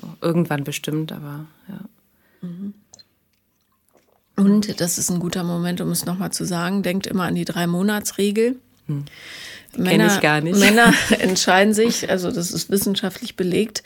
[0.00, 1.80] So, irgendwann bestimmt, aber ja.
[4.36, 7.44] Und das ist ein guter Moment, um es nochmal zu sagen, denkt immer an die
[7.44, 8.56] Drei-Monats-Regel.
[9.74, 10.58] Kenn ich gar nicht.
[10.58, 13.82] Männer entscheiden sich, also das ist wissenschaftlich belegt,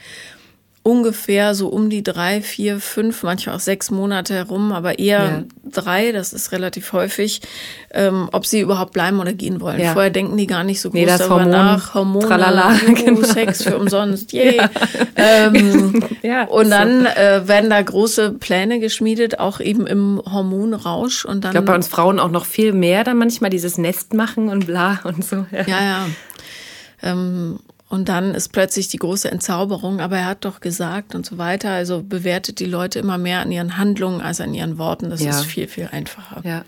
[0.85, 5.43] ungefähr so um die drei, vier, fünf, manchmal auch sechs Monate herum, aber eher Ja.
[5.71, 7.41] drei, das ist relativ häufig,
[7.93, 9.81] ähm, ob sie überhaupt bleiben oder gehen wollen.
[9.81, 9.93] Ja.
[9.93, 11.95] Vorher denken die gar nicht so groß Nee, darüber Hormon, nach.
[11.95, 13.23] Hormone, tralala, juhu, genau.
[13.23, 14.61] Sex für umsonst, yay.
[15.17, 16.71] Ähm, Ja, und so.
[16.71, 21.25] dann äh, werden da große Pläne geschmiedet, auch eben im Hormonrausch.
[21.25, 24.15] Und dann Ich glaube, bei uns Frauen auch noch viel mehr dann manchmal dieses Nest
[24.15, 25.47] machen und bla und so.
[25.53, 25.63] Ja.
[25.67, 26.07] Ja, ja.
[27.05, 27.59] Ähm,
[27.93, 31.69] Und dann ist plötzlich die große Entzauberung, aber er hat doch gesagt und so weiter.
[31.73, 35.11] Also bewertet die Leute immer mehr an ihren Handlungen als an ihren Worten.
[35.11, 35.29] Das Ja.
[35.39, 36.41] ist viel, viel einfacher.
[36.43, 36.65] Ja.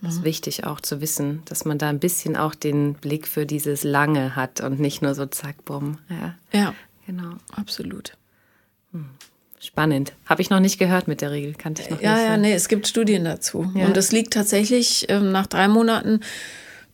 [0.00, 3.44] Das ist wichtig auch zu wissen, dass man da ein bisschen auch den Blick für
[3.44, 5.98] dieses Lange hat und nicht nur so zack, bumm.
[6.08, 6.74] Ja, Ja,
[7.06, 7.34] genau.
[7.54, 8.14] absolut.
[9.60, 10.12] Spannend.
[10.26, 12.24] Habe ich noch nicht gehört mit der Regel, kannte ich noch Ja, nicht.
[12.24, 13.70] ja, nee, es gibt Studien dazu.
[13.74, 13.84] Ja.
[13.84, 16.20] Und es liegt tatsächlich, ähm, nach drei Monaten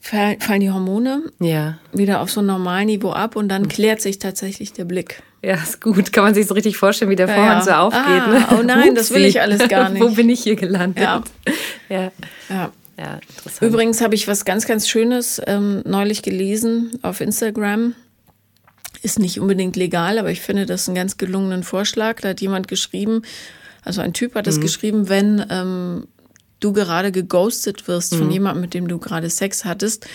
[0.00, 1.78] fallen die Hormone Ja.
[1.92, 5.22] wieder auf so ein Normalniveau ab und dann klärt sich tatsächlich der Blick.
[5.42, 6.12] Ja, ist gut.
[6.12, 7.62] Kann man sich so richtig vorstellen, wie der Vorhang ja.
[7.62, 8.02] so aufgeht.
[8.04, 8.46] Ah, ne?
[8.58, 10.16] oh nein, das will ich alles gar Wo nicht.
[10.16, 11.02] bin ich hier gelandet?
[11.02, 11.22] Ja.
[11.88, 12.10] Ja,
[12.50, 12.70] Ja.
[12.98, 13.62] ja interessant.
[13.62, 17.94] Übrigens habe ich was ganz, ganz Schönes ähm, neulich gelesen auf Instagram.
[19.02, 22.20] Ist nicht unbedingt legal, aber ich finde das einen ganz gelungenen Vorschlag.
[22.20, 23.22] Da hat jemand geschrieben,
[23.84, 24.52] also ein Typ hat Mhm.
[24.52, 26.08] es geschrieben, wenn ähm,
[26.60, 28.18] du gerade geghostet wirst Mhm.
[28.18, 30.06] von jemandem, mit dem du gerade Sex hattest,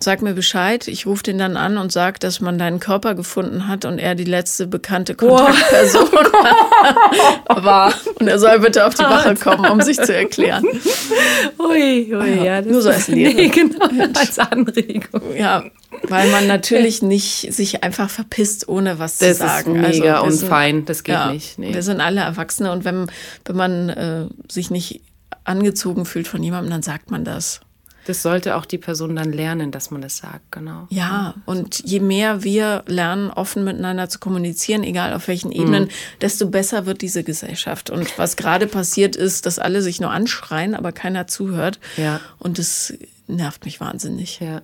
[0.00, 0.86] sag mir Bescheid.
[0.86, 4.14] Ich rufe den dann an und sag, dass man deinen Körper gefunden hat und er
[4.14, 6.08] die letzte bekannte Kontaktperson
[7.48, 7.92] war.
[8.20, 10.64] Und er soll bitte auf die Wache kommen, um sich zu erklären.
[11.58, 13.34] Ui, ui, Ja, das nur so als Lehre.
[13.34, 13.86] Nee, genau,
[14.18, 15.20] als Anregung.
[15.36, 15.64] Ja,
[16.04, 19.82] weil man natürlich nicht sich einfach verpisst, ohne was Das zu sagen.
[19.84, 20.84] ist mega Also, unfein.
[20.84, 21.58] Das geht ja, nicht.
[21.58, 21.74] Nee.
[21.74, 23.06] Wir sind alle Erwachsene und wenn,
[23.44, 25.00] wenn man äh, sich nicht
[25.48, 27.60] angezogen fühlt von jemandem, dann sagt man das.
[28.06, 30.86] Das sollte auch die Person dann lernen, dass man das sagt, genau.
[30.88, 35.88] Ja, und je mehr wir lernen, offen miteinander zu kommunizieren, egal auf welchen Ebenen, Mhm.
[36.22, 37.90] desto besser wird diese Gesellschaft.
[37.90, 41.80] Und was gerade passiert ist, dass alle sich nur anschreien, aber keiner zuhört.
[41.98, 42.20] Ja.
[42.38, 42.94] Und das
[43.26, 44.40] nervt mich wahnsinnig.
[44.40, 44.62] Ja.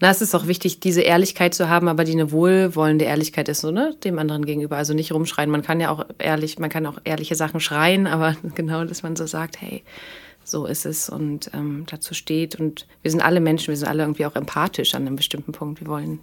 [0.00, 3.60] Na, es ist auch wichtig, diese Ehrlichkeit zu haben, aber die eine wohlwollende Ehrlichkeit ist,
[3.60, 4.78] so, ne, dem anderen gegenüber.
[4.78, 5.50] Also nicht rumschreien.
[5.50, 9.16] Man kann ja auch ehrlich, man kann auch ehrliche Sachen schreien, aber genau, dass man
[9.16, 9.82] so sagt, hey,
[10.46, 12.54] so ist es und ähm, dazu steht.
[12.60, 15.80] Und wir sind alle Menschen, wir sind alle irgendwie auch empathisch an einem bestimmten Punkt.
[15.80, 16.20] Wir wollen.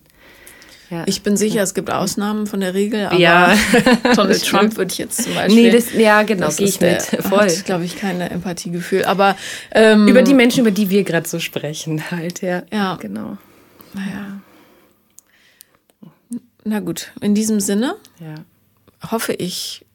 [0.89, 1.03] Ja.
[1.07, 3.55] Ich bin sicher, es gibt Ausnahmen von der Regel, aber Ja.
[4.15, 5.63] Donald Trump würde ich jetzt zum Beispiel.
[5.63, 7.11] nee, das, ja, genau, gehe ich mit.
[7.11, 7.49] der, Voll.
[7.49, 9.05] Hat, glaube ich, keine Empathiegefühl.
[9.05, 9.35] Aber
[9.71, 12.63] ähm, Über die Menschen, über die wir gerade so sprechen, halt, ja.
[12.71, 12.95] Ja.
[13.01, 13.37] Genau.
[13.93, 14.39] naja.
[16.63, 18.35] Na gut, in diesem Sinne Ja.
[19.11, 19.85] hoffe ich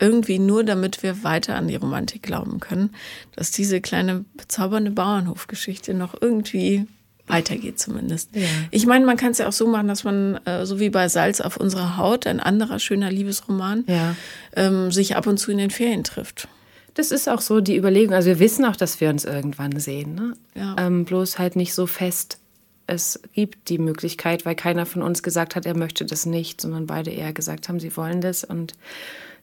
[0.00, 2.90] irgendwie nur, damit wir weiter an die Romantik glauben können,
[3.34, 6.86] dass diese kleine bezaubernde Bauernhofgeschichte noch irgendwie
[7.26, 8.34] weitergeht zumindest.
[8.34, 8.46] Ja.
[8.70, 11.08] Ich meine, man kann es ja auch so machen, dass man, äh, so wie bei
[11.08, 14.16] Salz auf unserer Haut, ein anderer schöner Liebesroman, Ja.
[14.56, 16.48] ähm, sich ab und zu in den Ferien trifft.
[16.94, 18.14] Das ist auch so die Überlegung.
[18.14, 20.14] Also wir wissen auch, dass wir uns irgendwann sehen.
[20.14, 20.32] Ne?
[20.54, 20.74] Ja.
[20.78, 22.38] Ähm, bloß halt nicht so fest.
[22.86, 26.86] Es gibt die Möglichkeit, weil keiner von uns gesagt hat, er möchte das nicht, sondern
[26.86, 28.72] beide eher gesagt haben, sie wollen das und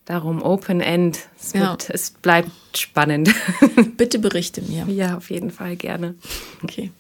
[0.06, 1.20] darum Open End.
[1.40, 1.72] Es, Ja.
[1.72, 3.34] wird, es bleibt spannend.
[3.98, 4.86] Bitte berichte mir.
[4.88, 6.16] ja, auf jeden Fall gerne.
[6.64, 6.92] Okay.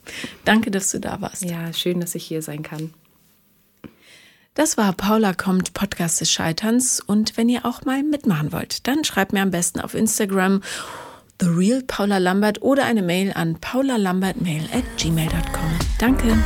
[0.43, 1.43] Danke, dass du da warst.
[1.43, 2.93] Ja, schön, dass ich hier sein kann.
[4.53, 7.01] Das war Paula kommt, Podcast des Scheiterns.
[7.01, 10.61] Und wenn ihr auch mal mitmachen wollt, dann schreibt mir am besten auf Instagram
[11.41, 15.79] The Real Paula Lambert oder eine Mail an paulalambertmail at gmail.com.
[15.99, 16.37] Danke.